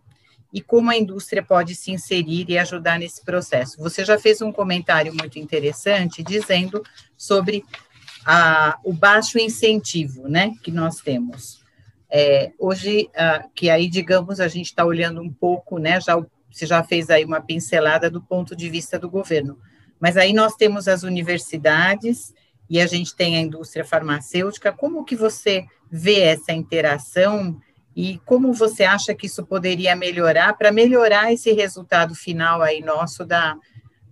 e 0.57 0.61
como 0.62 0.90
a 0.90 0.96
indústria 0.96 1.42
pode 1.42 1.75
se 1.75 1.90
inserir 1.90 2.49
e 2.49 2.57
ajudar 2.57 2.99
nesse 2.99 3.22
processo. 3.22 3.77
Você 3.79 4.03
já 4.07 4.18
fez 4.18 4.40
um 4.40 4.51
comentário 4.51 5.14
muito 5.14 5.38
interessante 5.38 6.22
dizendo 6.22 6.83
sobre 7.14 7.62
a, 8.25 8.79
o 8.83 8.90
baixo 8.90 9.38
incentivo 9.38 10.29
né, 10.29 10.53
que 10.62 10.70
nós 10.70 10.96
temos. 10.96 11.61
É, 12.11 12.53
hoje, 12.59 13.11
que 13.55 13.68
aí, 13.68 13.87
digamos, 13.87 14.40
a 14.40 14.49
gente 14.49 14.66
está 14.66 14.83
olhando 14.83 15.20
um 15.20 15.31
pouco, 15.31 15.79
né, 15.79 16.01
já, 16.01 16.16
você 16.51 16.64
já 16.64 16.83
fez 16.83 17.11
aí 17.11 17.22
uma 17.22 17.42
pincelada 17.42 18.11
do 18.11 18.22
ponto 18.22 18.57
de 18.57 18.70
vista 18.70 18.99
do 18.99 19.11
governo, 19.11 19.59
mas 20.01 20.16
aí 20.16 20.33
nós 20.33 20.55
temos 20.55 20.88
as 20.88 21.03
universidades 21.03 22.33
e 22.68 22.81
a 22.81 22.87
gente 22.87 23.14
tem 23.14 23.37
a 23.37 23.40
indústria 23.40 23.85
farmacêutica, 23.85 24.72
como 24.72 25.05
que 25.05 25.16
você 25.16 25.64
vê 25.90 26.20
essa 26.20 26.52
interação 26.52 27.57
e 27.94 28.20
como 28.26 28.52
você 28.52 28.85
acha 28.85 29.14
que 29.14 29.26
isso 29.26 29.44
poderia 29.46 29.96
melhorar 29.96 30.57
para 30.59 30.70
melhorar 30.70 31.33
esse 31.33 31.52
resultado 31.52 32.14
final 32.14 32.61
aí 32.61 32.83
nosso 32.83 33.24
da, 33.24 33.57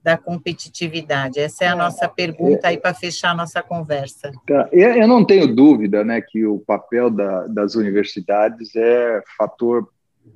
da 0.02 0.16
competitividade? 0.16 1.38
Essa 1.38 1.64
é 1.64 1.68
a 1.68 1.72
é, 1.72 1.76
nossa 1.76 2.08
pergunta 2.08 2.68
aí 2.68 2.78
para 2.78 2.94
fechar 2.94 3.32
a 3.32 3.36
nossa 3.36 3.62
conversa. 3.62 4.32
Tá. 4.46 4.68
Eu 4.72 5.06
não 5.06 5.24
tenho 5.24 5.54
dúvida 5.54 6.02
né, 6.02 6.20
que 6.20 6.46
o 6.46 6.58
papel 6.58 7.10
da, 7.10 7.46
das 7.46 7.74
universidades 7.74 8.74
é 8.74 9.22
fator 9.36 9.88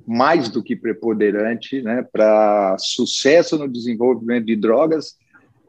mais 0.05 0.49
do 0.49 0.61
que 0.61 0.75
preponderante 0.75 1.81
né, 1.81 2.05
para 2.11 2.75
sucesso 2.77 3.57
no 3.57 3.67
desenvolvimento 3.67 4.45
de 4.45 4.55
drogas 4.55 5.17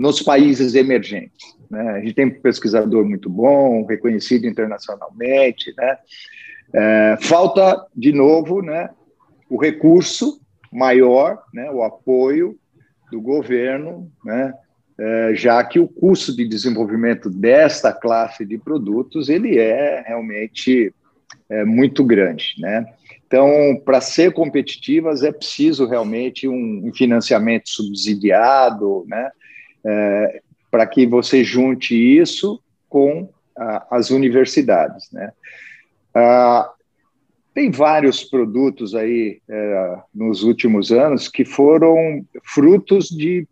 nos 0.01 0.23
países 0.23 0.75
emergentes. 0.75 1.55
Né? 1.71 1.91
A 1.91 2.01
gente 2.01 2.15
tem 2.15 2.25
um 2.25 2.41
pesquisador 2.41 3.05
muito 3.05 3.29
bom, 3.29 3.85
reconhecido 3.85 4.47
internacionalmente, 4.47 5.75
né? 5.77 5.99
É, 6.73 7.19
falta, 7.21 7.85
de 7.95 8.11
novo, 8.11 8.63
né, 8.63 8.89
o 9.51 9.61
recurso 9.61 10.41
maior, 10.73 11.43
né, 11.53 11.69
o 11.71 11.83
apoio 11.83 12.57
do 13.11 13.21
governo, 13.21 14.11
né, 14.25 14.55
é, 14.99 15.35
já 15.35 15.63
que 15.65 15.81
o 15.81 15.89
custo 15.89 16.35
de 16.35 16.47
desenvolvimento 16.47 17.29
desta 17.29 17.93
classe 17.93 18.47
de 18.47 18.57
produtos 18.57 19.29
ele 19.29 19.59
é 19.59 20.03
realmente 20.07 20.95
é, 21.51 21.65
muito 21.65 22.05
grande, 22.05 22.55
né? 22.59 22.87
Então, 23.27 23.81
para 23.85 24.01
ser 24.01 24.33
competitivas 24.33 25.23
é 25.23 25.31
preciso 25.31 25.87
realmente 25.87 26.49
um, 26.49 26.91
financiamento 26.95 27.69
subsidiado, 27.69 29.05
né? 29.07 29.31
É, 29.85 30.43
para 30.71 30.87
que 30.87 31.07
você 31.07 31.43
junte 31.43 31.95
isso 31.95 32.63
com 32.89 33.29
as 33.91 34.11
universidades, 34.11 35.11
né? 35.13 35.33
Ah, 36.15 36.73
tem 37.53 37.71
vários 37.71 38.25
produtos 38.25 38.95
aí 38.95 39.41
é, 39.49 39.99
nos 40.15 40.43
últimos 40.43 40.91
anos 40.93 41.29
que 41.29 41.45
foram 41.45 42.25
frutos 42.43 43.09
de, 43.09 43.47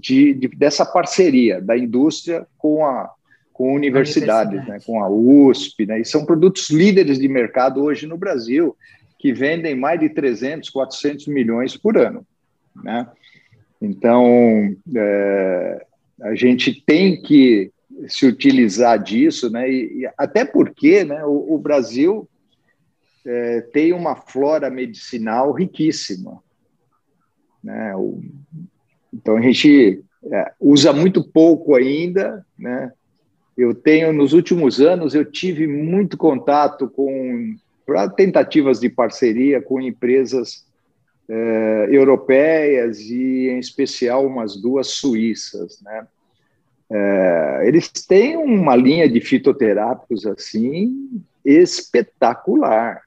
de, 0.00 0.34
de, 0.34 0.48
dessa 0.48 0.86
parceria 0.86 1.60
da 1.60 1.76
indústria 1.76 2.46
com 2.56 2.86
a 2.86 3.10
com 3.52 3.74
universidades, 3.74 4.54
universidade. 4.54 4.70
né, 4.70 4.84
com 4.86 5.04
a 5.04 5.10
USP, 5.10 5.84
né, 5.84 6.00
e 6.00 6.04
são 6.06 6.24
produtos 6.24 6.70
líderes 6.70 7.18
de 7.18 7.28
mercado 7.28 7.82
hoje 7.82 8.06
no 8.06 8.16
Brasil, 8.16 8.74
que 9.18 9.30
vendem 9.30 9.74
mais 9.74 10.00
de 10.00 10.08
300, 10.08 10.70
400 10.70 11.26
milhões 11.26 11.76
por 11.76 11.98
ano. 11.98 12.26
Né? 12.82 13.06
Então, 13.82 14.76
é, 14.94 15.86
a 16.22 16.34
gente 16.36 16.82
tem 16.86 17.20
que 17.20 17.72
se 18.06 18.24
utilizar 18.26 19.02
disso, 19.02 19.50
né? 19.50 19.68
E, 19.68 20.02
e 20.02 20.10
até 20.16 20.44
porque, 20.44 21.02
né, 21.02 21.24
o, 21.24 21.54
o 21.54 21.58
Brasil 21.58 22.28
é, 23.26 23.60
tem 23.72 23.92
uma 23.92 24.14
flora 24.14 24.70
medicinal 24.70 25.50
riquíssima, 25.52 26.40
né? 27.62 27.94
O, 27.96 28.22
então 29.12 29.36
a 29.36 29.40
gente 29.40 30.04
é, 30.32 30.52
usa 30.60 30.92
muito 30.92 31.24
pouco 31.24 31.74
ainda, 31.74 32.46
né? 32.56 32.92
Eu 33.56 33.74
tenho 33.74 34.12
nos 34.12 34.32
últimos 34.32 34.80
anos 34.80 35.12
eu 35.12 35.24
tive 35.24 35.66
muito 35.66 36.16
contato 36.16 36.88
com 36.88 37.56
para 37.84 38.08
tentativas 38.08 38.78
de 38.78 38.88
parceria 38.88 39.60
com 39.60 39.80
empresas 39.80 40.64
é, 41.28 41.88
europeias 41.90 43.00
e 43.00 43.48
em 43.48 43.58
especial 43.58 44.26
umas 44.26 44.60
duas 44.60 44.88
suíças, 44.88 45.80
né? 45.82 46.06
É, 46.90 47.62
eles 47.64 47.88
têm 47.88 48.36
uma 48.36 48.76
linha 48.76 49.08
de 49.08 49.20
fitoterápicos 49.20 50.26
assim 50.26 51.22
espetacular, 51.44 53.02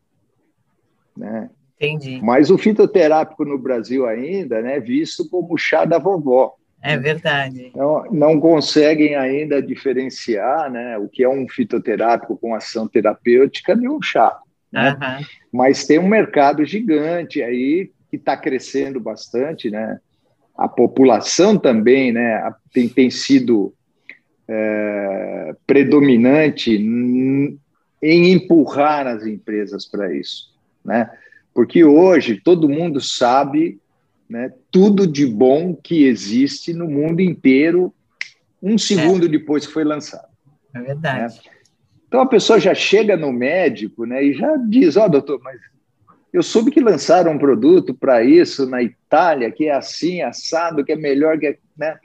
né? 1.15 1.49
Entendi. 1.79 2.19
Mas 2.23 2.49
o 2.49 2.57
fitoterápico 2.57 3.43
no 3.45 3.57
Brasil 3.57 4.07
ainda, 4.07 4.61
né, 4.61 4.79
visto 4.79 5.29
como 5.29 5.57
chá 5.57 5.85
da 5.85 5.99
vovó. 5.99 6.55
É 6.81 6.97
verdade. 6.97 7.67
Então, 7.67 8.05
não 8.11 8.39
conseguem 8.39 9.15
ainda 9.15 9.61
diferenciar, 9.61 10.71
né, 10.71 10.97
o 10.97 11.09
que 11.09 11.23
é 11.23 11.29
um 11.29 11.47
fitoterápico 11.47 12.37
com 12.37 12.55
ação 12.55 12.87
terapêutica 12.87 13.75
de 13.75 13.89
um 13.89 14.01
chá. 14.01 14.39
Né? 14.71 14.91
Uhum. 14.91 15.25
Mas 15.51 15.85
tem 15.85 15.99
um 15.99 16.07
mercado 16.07 16.63
gigante 16.65 17.41
aí 17.41 17.91
que 18.15 18.21
está 18.21 18.37
crescendo 18.37 18.99
bastante, 18.99 19.69
né? 19.69 19.99
a 20.57 20.67
população 20.67 21.57
também 21.57 22.13
né, 22.13 22.53
tem, 22.71 22.87
tem 22.87 23.09
sido 23.09 23.73
é, 24.47 25.53
predominante 25.67 26.71
em 26.71 27.59
empurrar 28.01 29.05
as 29.05 29.25
empresas 29.25 29.85
para 29.85 30.13
isso. 30.15 30.53
Né? 30.83 31.09
Porque 31.53 31.83
hoje 31.83 32.39
todo 32.41 32.69
mundo 32.69 33.01
sabe 33.01 33.79
né, 34.29 34.53
tudo 34.71 35.05
de 35.05 35.25
bom 35.25 35.75
que 35.75 36.05
existe 36.05 36.73
no 36.73 36.87
mundo 36.87 37.21
inteiro 37.21 37.93
um 38.63 38.77
segundo 38.77 39.25
é. 39.25 39.29
depois 39.29 39.67
que 39.67 39.73
foi 39.73 39.83
lançado. 39.83 40.29
É 40.73 40.79
verdade. 40.79 41.35
Né? 41.35 41.41
Então 42.07 42.21
a 42.21 42.25
pessoa 42.25 42.59
já 42.59 42.73
chega 42.73 43.17
no 43.17 43.31
médico 43.33 44.05
né, 44.05 44.23
e 44.23 44.33
já 44.33 44.55
diz: 44.57 44.95
Ó, 44.95 45.05
oh, 45.05 45.09
doutor, 45.09 45.41
mas 45.43 45.59
eu 46.35 46.43
soube 46.43 46.69
que 46.69 46.81
lançaram 46.81 47.31
um 47.31 47.37
produto 47.37 47.93
para 47.93 48.21
isso 48.21 48.69
na 48.69 48.83
Itália, 48.83 49.49
que 49.49 49.67
é 49.67 49.71
assim, 49.71 50.21
assado, 50.21 50.83
que 50.83 50.91
é 50.91 50.95
melhor 50.97 51.39
que. 51.39 51.57
Né? 51.77 51.97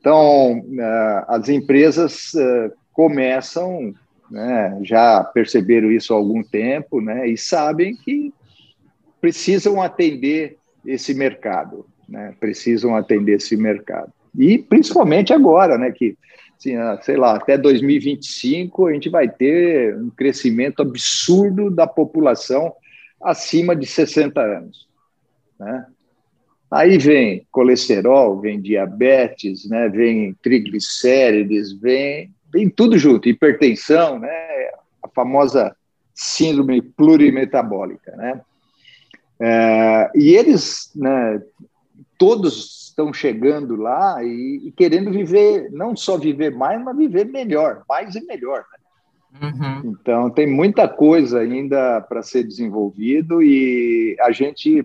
Então, 0.00 0.64
eh, 0.76 1.24
as 1.28 1.48
empresas 1.48 2.34
eh, 2.34 2.72
começam, 2.92 3.94
né, 4.28 4.80
já 4.82 5.22
perceberam 5.22 5.92
isso 5.92 6.12
há 6.12 6.16
algum 6.16 6.42
tempo, 6.42 7.00
né, 7.00 7.28
e 7.28 7.38
sabem 7.38 7.94
que 7.94 8.34
precisam 9.20 9.80
atender 9.80 10.56
esse 10.84 11.14
mercado, 11.14 11.86
né, 12.08 12.34
precisam 12.40 12.96
atender 12.96 13.34
esse 13.34 13.56
mercado. 13.56 14.12
E 14.36 14.58
principalmente 14.58 15.32
agora, 15.32 15.78
né, 15.78 15.92
que, 15.92 16.18
assim, 16.58 16.74
ah, 16.74 16.98
sei 17.00 17.16
lá, 17.16 17.36
até 17.36 17.56
2025 17.56 18.88
a 18.88 18.92
gente 18.92 19.08
vai 19.08 19.28
ter 19.28 19.96
um 19.96 20.10
crescimento 20.10 20.82
absurdo 20.82 21.70
da 21.70 21.86
população 21.86 22.72
acima 23.22 23.74
de 23.74 23.86
60 23.86 24.40
anos, 24.40 24.88
né? 25.58 25.86
Aí 26.70 26.98
vem 26.98 27.46
colesterol, 27.50 28.38
vem 28.40 28.60
diabetes, 28.60 29.68
né, 29.68 29.88
vem 29.88 30.34
triglicérides, 30.42 31.72
vem, 31.72 32.30
vem 32.52 32.68
tudo 32.68 32.98
junto, 32.98 33.28
hipertensão, 33.28 34.18
né, 34.18 34.28
a 35.02 35.08
famosa 35.14 35.74
síndrome 36.14 36.82
plurimetabólica, 36.82 38.14
né? 38.16 38.40
É, 39.40 40.10
e 40.14 40.36
eles, 40.36 40.90
né, 40.94 41.40
todos 42.18 42.88
estão 42.88 43.12
chegando 43.12 43.76
lá 43.76 44.22
e, 44.24 44.62
e, 44.64 44.72
querendo 44.72 45.10
viver, 45.12 45.70
não 45.70 45.94
só 45.94 46.18
viver 46.18 46.50
mais, 46.50 46.82
mas 46.82 46.96
viver 46.96 47.24
melhor, 47.24 47.84
mais 47.88 48.16
e 48.16 48.20
melhor. 48.26 48.64
Uhum. 49.40 49.92
Então, 49.92 50.30
tem 50.30 50.46
muita 50.46 50.88
coisa 50.88 51.40
ainda 51.40 52.00
para 52.00 52.22
ser 52.22 52.44
desenvolvido 52.44 53.42
e 53.42 54.16
a 54.20 54.32
gente, 54.32 54.84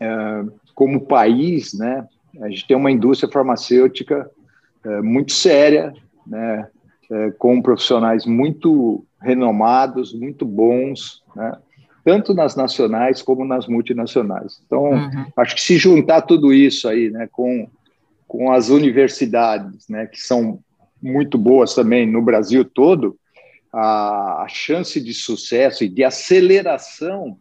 é, 0.00 0.44
como 0.74 1.06
país, 1.06 1.74
né, 1.74 2.06
a 2.40 2.48
gente 2.48 2.66
tem 2.66 2.76
uma 2.76 2.90
indústria 2.90 3.30
farmacêutica 3.30 4.30
é, 4.84 5.02
muito 5.02 5.32
séria, 5.32 5.92
né, 6.26 6.68
é, 7.10 7.30
com 7.32 7.60
profissionais 7.60 8.24
muito 8.24 9.04
renomados, 9.20 10.14
muito 10.14 10.44
bons, 10.44 11.22
né? 11.36 11.52
tanto 12.04 12.34
nas 12.34 12.56
nacionais 12.56 13.22
como 13.22 13.44
nas 13.44 13.66
multinacionais. 13.66 14.60
Então, 14.66 14.90
uhum. 14.90 15.26
acho 15.36 15.54
que 15.54 15.60
se 15.60 15.76
juntar 15.76 16.22
tudo 16.22 16.52
isso 16.52 16.88
aí, 16.88 17.10
né, 17.10 17.28
com, 17.30 17.68
com 18.26 18.50
as 18.50 18.70
universidades, 18.70 19.88
né, 19.88 20.06
que 20.06 20.20
são 20.20 20.58
muito 21.00 21.38
boas 21.38 21.74
também 21.74 22.10
no 22.10 22.22
Brasil 22.22 22.64
todo, 22.64 23.16
a, 23.72 24.42
a 24.42 24.48
chance 24.48 25.00
de 25.00 25.14
sucesso 25.14 25.82
e 25.84 25.88
de 25.88 26.04
aceleração 26.04 27.38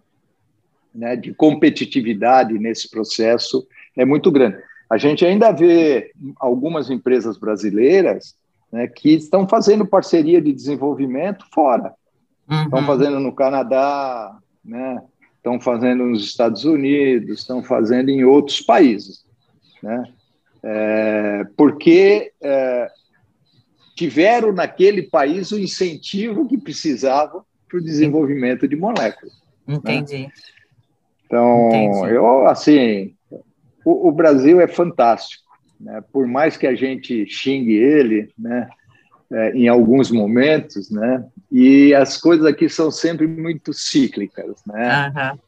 né, 0.93 1.15
de 1.15 1.33
competitividade 1.33 2.57
nesse 2.57 2.89
processo 2.89 3.67
é 3.95 4.05
muito 4.05 4.31
grande. 4.31 4.57
A 4.89 4.97
gente 4.97 5.25
ainda 5.25 5.51
vê 5.51 6.11
algumas 6.37 6.89
empresas 6.89 7.37
brasileiras 7.37 8.35
né, 8.71 8.87
que 8.87 9.13
estão 9.13 9.47
fazendo 9.47 9.85
parceria 9.85 10.41
de 10.41 10.51
desenvolvimento 10.51 11.45
fora. 11.53 11.93
Uhum. 12.49 12.63
Estão 12.63 12.85
fazendo 12.85 13.19
no 13.19 13.33
Canadá, 13.33 14.37
né, 14.63 15.01
estão 15.37 15.59
fazendo 15.59 16.05
nos 16.05 16.23
Estados 16.23 16.65
Unidos, 16.65 17.39
estão 17.39 17.63
fazendo 17.63 18.09
em 18.09 18.23
outros 18.23 18.61
países. 18.61 19.25
Né, 19.81 20.03
é, 20.63 21.45
porque 21.57 22.31
é, 22.41 22.91
tiveram 23.95 24.51
naquele 24.51 25.03
país 25.03 25.51
o 25.51 25.59
incentivo 25.59 26.47
que 26.47 26.57
precisavam 26.57 27.43
para 27.67 27.77
o 27.77 27.83
desenvolvimento 27.83 28.67
de 28.67 28.75
moléculas. 28.75 29.33
Né. 29.67 29.75
Entendi. 29.75 30.23
Né? 30.23 30.31
Então, 31.25 31.69
Entendi. 31.69 32.13
eu, 32.13 32.47
assim, 32.47 33.13
o, 33.85 34.09
o 34.09 34.11
Brasil 34.11 34.59
é 34.59 34.67
fantástico. 34.67 35.43
Né? 35.79 36.03
Por 36.11 36.27
mais 36.27 36.57
que 36.57 36.67
a 36.67 36.75
gente 36.75 37.25
xingue 37.25 37.73
ele, 37.73 38.29
né? 38.37 38.69
É, 39.33 39.51
em 39.51 39.69
alguns 39.69 40.11
momentos, 40.11 40.91
né? 40.91 41.25
E 41.49 41.93
as 41.93 42.17
coisas 42.17 42.45
aqui 42.45 42.67
são 42.67 42.91
sempre 42.91 43.25
muito 43.25 43.71
cíclicas, 43.71 44.61
né? 44.67 45.07
Uhum. 45.07 45.39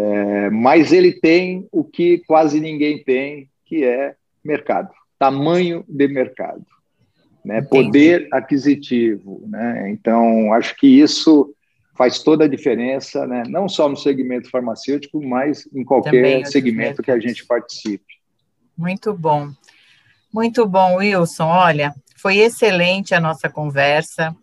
É, 0.00 0.50
mas 0.50 0.92
ele 0.92 1.12
tem 1.12 1.68
o 1.70 1.84
que 1.84 2.18
quase 2.26 2.58
ninguém 2.58 3.02
tem, 3.02 3.48
que 3.64 3.84
é 3.84 4.16
mercado, 4.44 4.90
tamanho 5.18 5.84
de 5.88 6.08
mercado, 6.08 6.66
né? 7.48 7.62
Poder 7.62 8.28
aquisitivo, 8.30 9.42
né? 9.48 9.90
Então 9.90 10.52
acho 10.52 10.76
que 10.76 10.86
isso 10.86 11.50
faz 11.96 12.22
toda 12.22 12.44
a 12.44 12.48
diferença, 12.48 13.26
né? 13.26 13.42
Não 13.48 13.66
só 13.70 13.88
no 13.88 13.96
segmento 13.96 14.50
farmacêutico, 14.50 15.26
mas 15.26 15.66
em 15.74 15.82
qualquer 15.82 16.46
segmento 16.46 17.02
que 17.02 17.10
a 17.10 17.18
gente 17.18 17.46
participe. 17.46 18.18
Muito 18.76 19.14
bom. 19.14 19.50
Muito 20.32 20.66
bom, 20.66 20.96
Wilson. 20.96 21.46
Olha, 21.46 21.94
foi 22.18 22.36
excelente 22.36 23.14
a 23.14 23.20
nossa 23.20 23.48
conversa. 23.48 24.36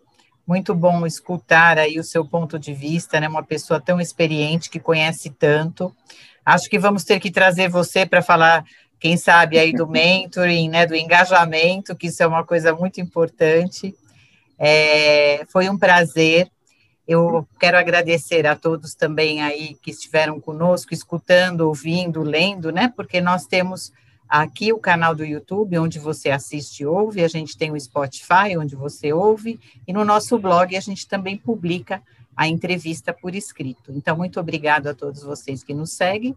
Muito 0.44 0.74
bom 0.74 1.06
escutar 1.06 1.78
aí 1.78 2.00
o 2.00 2.04
seu 2.04 2.24
ponto 2.24 2.58
de 2.58 2.74
vista, 2.74 3.20
né? 3.20 3.28
Uma 3.28 3.44
pessoa 3.44 3.80
tão 3.80 4.00
experiente 4.00 4.68
que 4.68 4.80
conhece 4.80 5.30
tanto. 5.30 5.94
Acho 6.44 6.68
que 6.68 6.78
vamos 6.78 7.04
ter 7.04 7.20
que 7.20 7.30
trazer 7.30 7.68
você 7.68 8.04
para 8.04 8.20
falar, 8.20 8.64
quem 8.98 9.16
sabe, 9.16 9.58
aí 9.58 9.72
do 9.72 9.86
mentoring, 9.86 10.68
né? 10.68 10.86
Do 10.86 10.94
engajamento, 10.94 11.94
que 11.94 12.06
isso 12.06 12.22
é 12.22 12.26
uma 12.26 12.44
coisa 12.44 12.74
muito 12.74 13.00
importante. 13.00 13.94
É, 14.58 15.44
foi 15.48 15.68
um 15.68 15.78
prazer. 15.78 16.50
Eu 17.06 17.46
quero 17.60 17.78
agradecer 17.78 18.46
a 18.46 18.56
todos 18.56 18.94
também 18.94 19.42
aí 19.42 19.76
que 19.80 19.90
estiveram 19.90 20.40
conosco, 20.40 20.92
escutando, 20.92 21.62
ouvindo, 21.62 22.22
lendo, 22.22 22.72
né? 22.72 22.92
Porque 22.96 23.20
nós 23.20 23.46
temos 23.46 23.92
aqui 24.28 24.72
o 24.72 24.78
canal 24.78 25.14
do 25.14 25.24
YouTube, 25.24 25.78
onde 25.78 25.98
você 25.98 26.30
assiste 26.30 26.80
e 26.80 26.86
ouve, 26.86 27.22
a 27.22 27.28
gente 27.28 27.56
tem 27.56 27.70
o 27.70 27.80
Spotify, 27.80 28.56
onde 28.58 28.74
você 28.74 29.12
ouve, 29.12 29.60
e 29.86 29.92
no 29.92 30.04
nosso 30.04 30.36
blog 30.36 30.76
a 30.76 30.80
gente 30.80 31.06
também 31.06 31.36
publica 31.36 32.02
a 32.36 32.48
entrevista 32.48 33.12
por 33.12 33.34
escrito. 33.34 33.92
Então, 33.92 34.16
muito 34.16 34.38
obrigado 34.38 34.88
a 34.88 34.94
todos 34.94 35.22
vocês 35.22 35.62
que 35.62 35.72
nos 35.72 35.92
seguem. 35.92 36.36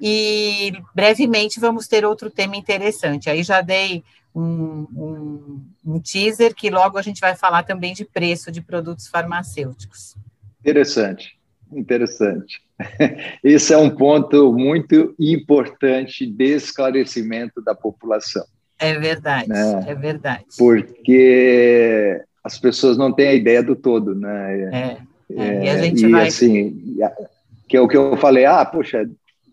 E 0.00 0.72
brevemente 0.94 1.58
vamos 1.58 1.88
ter 1.88 2.04
outro 2.04 2.30
tema 2.30 2.56
interessante. 2.56 3.28
Aí 3.28 3.42
já 3.42 3.60
dei 3.60 4.04
um, 4.34 4.86
um, 4.94 5.60
um 5.84 6.00
teaser 6.00 6.54
que 6.54 6.70
logo 6.70 6.98
a 6.98 7.02
gente 7.02 7.20
vai 7.20 7.34
falar 7.34 7.64
também 7.64 7.92
de 7.92 8.04
preço 8.04 8.52
de 8.52 8.60
produtos 8.60 9.08
farmacêuticos. 9.08 10.16
Interessante, 10.60 11.36
interessante. 11.72 12.62
Esse 13.42 13.72
é 13.72 13.76
um 13.76 13.90
ponto 13.90 14.52
muito 14.52 15.14
importante 15.18 16.26
de 16.26 16.54
esclarecimento 16.54 17.60
da 17.60 17.74
população. 17.74 18.44
É 18.78 18.96
verdade, 18.96 19.48
né? 19.48 19.84
é 19.88 19.94
verdade. 19.94 20.44
Porque 20.56 22.22
as 22.44 22.58
pessoas 22.58 22.96
não 22.96 23.12
têm 23.12 23.28
a 23.28 23.34
ideia 23.34 23.62
do 23.62 23.74
todo, 23.74 24.14
né? 24.14 24.60
É, 24.72 24.96
é, 25.30 25.64
e 25.64 25.68
a 25.68 25.78
gente 25.78 26.06
e, 26.06 26.10
vai... 26.10 26.28
assim, 26.28 26.96
que 27.68 27.76
é 27.76 27.80
o 27.80 27.88
que 27.88 27.96
eu 27.96 28.16
falei, 28.16 28.44
ah, 28.44 28.64
poxa, 28.64 29.08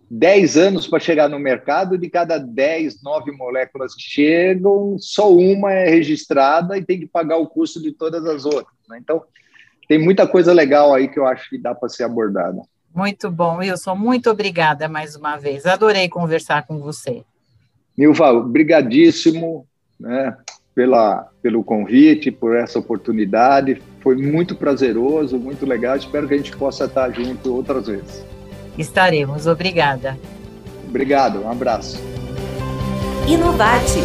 10 0.09 0.57
anos 0.57 0.87
para 0.87 0.99
chegar 0.99 1.27
no 1.27 1.39
mercado, 1.39 1.97
de 1.97 2.09
cada 2.09 2.37
10, 2.37 3.01
9 3.01 3.31
moléculas 3.31 3.95
que 3.95 4.03
chegam, 4.03 4.97
só 4.99 5.31
uma 5.31 5.71
é 5.71 5.89
registrada 5.89 6.77
e 6.77 6.83
tem 6.83 6.99
que 6.99 7.07
pagar 7.07 7.37
o 7.37 7.47
custo 7.47 7.81
de 7.81 7.91
todas 7.91 8.25
as 8.25 8.45
outras. 8.45 8.75
Né? 8.87 8.99
Então, 9.01 9.23
tem 9.87 9.97
muita 9.97 10.27
coisa 10.27 10.53
legal 10.53 10.93
aí 10.93 11.07
que 11.07 11.19
eu 11.19 11.25
acho 11.25 11.49
que 11.49 11.57
dá 11.57 11.73
para 11.73 11.89
ser 11.89 12.03
abordada. 12.03 12.61
Muito 12.93 13.29
bom, 13.29 13.57
Wilson. 13.57 13.95
Muito 13.95 14.29
obrigada 14.29 14.87
mais 14.87 15.15
uma 15.15 15.37
vez. 15.37 15.65
Adorei 15.65 16.07
conversar 16.07 16.65
com 16.65 16.79
você. 16.79 17.23
Nilva, 17.97 18.41
brigadíssimo 18.41 19.67
né, 19.99 20.37
pela, 20.73 21.29
pelo 21.41 21.63
convite, 21.63 22.31
por 22.31 22.55
essa 22.55 22.79
oportunidade. 22.79 23.81
Foi 24.01 24.15
muito 24.15 24.55
prazeroso, 24.55 25.37
muito 25.37 25.65
legal. 25.65 25.95
Espero 25.95 26.27
que 26.27 26.35
a 26.35 26.37
gente 26.37 26.55
possa 26.55 26.85
estar 26.85 27.11
junto 27.11 27.53
outras 27.53 27.87
vezes. 27.87 28.34
Estaremos. 28.77 29.47
Obrigada. 29.47 30.17
Obrigado. 30.87 31.41
Um 31.41 31.51
abraço. 31.51 31.99
Inovate. 33.27 33.99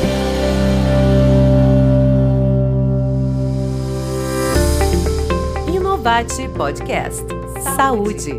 Inovate 5.72 6.48
Podcast. 6.56 7.24
Saúde. 7.76 8.32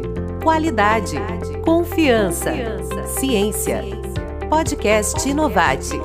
Qualidade, 0.43 1.17
confiança, 1.63 2.51
ciência. 3.19 3.84
Podcast 4.49 5.29
Inovate. 5.29 5.99